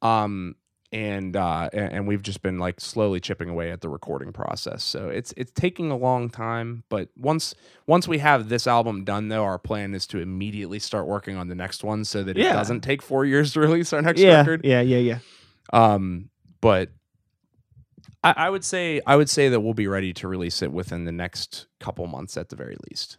[0.00, 0.56] Um
[0.92, 5.08] and uh and we've just been like slowly chipping away at the recording process so
[5.08, 7.54] it's it's taking a long time but once
[7.86, 11.48] once we have this album done though our plan is to immediately start working on
[11.48, 14.38] the next one so that it doesn't take four years to release our next yeah,
[14.38, 15.18] record yeah, yeah, yeah.
[15.72, 16.30] um
[16.60, 16.90] but
[18.22, 21.04] I, I would say i would say that we'll be ready to release it within
[21.04, 23.18] the next couple months at the very least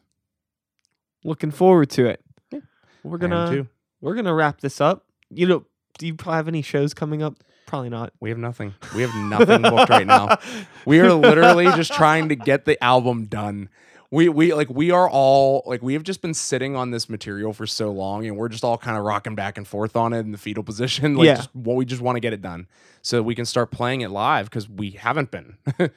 [1.24, 2.22] Looking forward to it.
[2.52, 2.60] Yeah.
[3.04, 3.68] We're gonna
[4.02, 5.06] we're gonna wrap this up.
[5.30, 5.66] You know,
[5.98, 7.44] do you have any shows coming up?
[7.68, 8.12] Probably not.
[8.20, 10.38] we have nothing we have nothing booked right now
[10.86, 13.70] We are literally just trying to get the album done.
[14.10, 17.52] We we like we are all like we have just been sitting on this material
[17.52, 20.20] for so long and we're just all kind of rocking back and forth on it
[20.20, 21.16] in the fetal position.
[21.18, 21.36] Like Yeah.
[21.36, 22.68] just well, we just want to get it done
[23.02, 25.58] so we can start playing it live because we haven't been.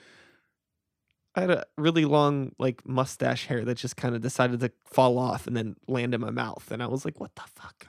[1.36, 5.16] I had a really long like mustache hair that just kind of decided to fall
[5.16, 7.86] off and then land in my mouth, and I was like, "What the fuck?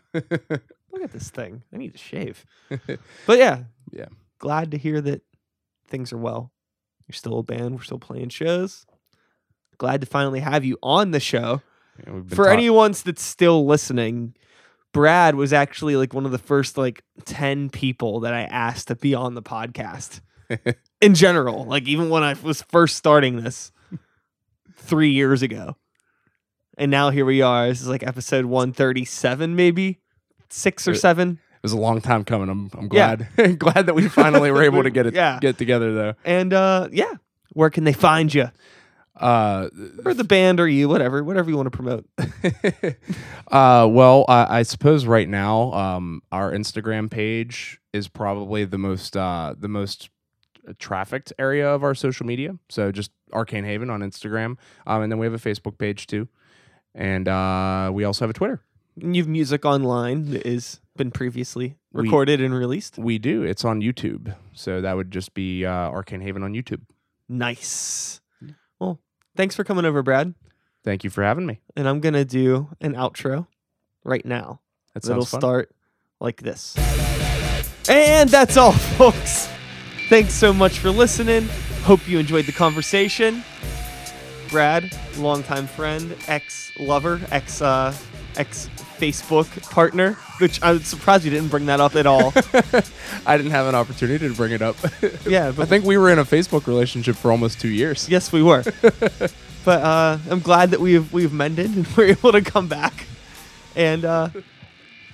[0.91, 1.63] Look at this thing.
[1.73, 2.45] I need to shave."
[3.25, 4.05] but yeah, Yeah.
[4.39, 5.21] Glad to hear that
[5.87, 6.51] things are well.
[7.07, 7.75] You're still a band.
[7.75, 8.85] We're still playing shows.
[9.77, 11.61] Glad to finally have you on the show.
[12.05, 14.35] Yeah, For talk- anyone that's still listening,
[14.93, 18.95] Brad was actually like one of the first like 10 people that I asked to
[18.95, 20.21] be on the podcast
[21.01, 21.65] in general.
[21.65, 23.71] Like even when I was first starting this
[24.75, 25.75] three years ago.
[26.77, 27.67] And now here we are.
[27.67, 30.00] This is like episode 137, maybe
[30.53, 31.39] six or Uh, seven.
[31.53, 32.49] it was a long time coming.
[32.49, 33.15] I'm I'm Yeah.
[33.35, 35.39] glad glad that we finally were able to get it Yeah.
[35.41, 36.13] get together though.
[36.25, 37.13] And uh yeah,
[37.53, 38.49] where can they find you?
[39.19, 39.69] Uh,
[40.05, 42.05] or the band or you, whatever, whatever you want to promote.
[43.51, 49.15] uh, well, I, I suppose right now, um, our Instagram page is probably the most
[49.17, 50.09] uh, the most
[50.79, 52.55] trafficked area of our social media.
[52.69, 54.55] So just Arcane Haven on Instagram,
[54.87, 56.27] um, and then we have a Facebook page too,
[56.95, 58.61] and uh, we also have a Twitter.
[58.99, 62.97] And you have music online that has been previously We- recorded and released.
[62.97, 63.43] We do.
[63.43, 66.81] It's on YouTube, so that would just be uh, Arcane Haven on YouTube.
[67.29, 68.19] Nice.
[68.79, 68.99] Well,
[69.35, 70.33] thanks for coming over, Brad.
[70.83, 71.61] Thank you for having me.
[71.75, 73.47] And I'm gonna do an outro
[74.03, 74.59] right now.
[74.93, 75.39] That It'll fun.
[75.39, 75.71] start
[76.19, 76.75] like this.
[77.89, 79.47] And that's all, folks.
[80.09, 81.47] Thanks so much for listening.
[81.83, 83.43] Hope you enjoyed the conversation.
[84.49, 87.95] Brad, longtime friend, ex lover, ex uh,
[88.37, 88.69] ex
[89.01, 92.33] Facebook partner, which I'm surprised you didn't bring that up at all.
[93.25, 94.75] I didn't have an opportunity to bring it up.
[95.25, 98.07] yeah, I think we were in a Facebook relationship for almost two years.
[98.07, 98.63] yes, we were.
[99.65, 103.07] but uh, I'm glad that we've we've mended and we're able to come back.
[103.75, 104.29] And uh,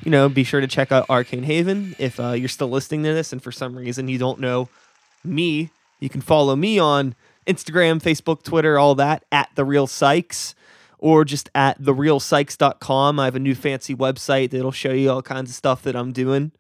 [0.04, 3.14] you know, be sure to check out Arcane Haven if uh, you're still listening to
[3.14, 4.68] this and for some reason you don't know
[5.24, 5.70] me.
[6.02, 7.16] You can follow me on
[7.48, 10.56] Instagram, Facebook, Twitter, all that at the Real Sykes,
[11.00, 13.20] or just at therealsykes.com.
[13.20, 16.12] I have a new fancy website that'll show you all kinds of stuff that I'm
[16.12, 16.52] doing.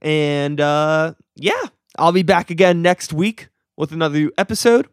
[0.00, 1.62] And uh, yeah,
[1.98, 4.88] I'll be back again next week with another new episode.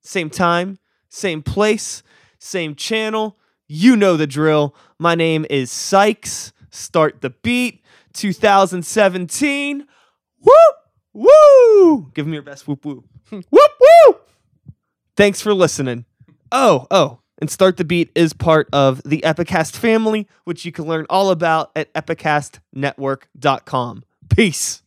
[0.00, 2.02] Same time, same place,
[2.38, 3.36] same channel.
[3.66, 4.74] You know the drill.
[4.98, 6.52] My name is Sykes.
[6.70, 9.86] Start the beat 2017.
[10.40, 10.74] Whoop!
[11.12, 12.10] Woo!
[12.14, 13.04] Give me your best whoop woo.
[13.30, 14.16] whoop woo!
[15.16, 16.04] Thanks for listening.
[16.50, 20.86] Oh, oh, and Start the Beat is part of the Epicast family, which you can
[20.86, 24.04] learn all about at epicastnetwork.com.
[24.28, 24.82] Peace.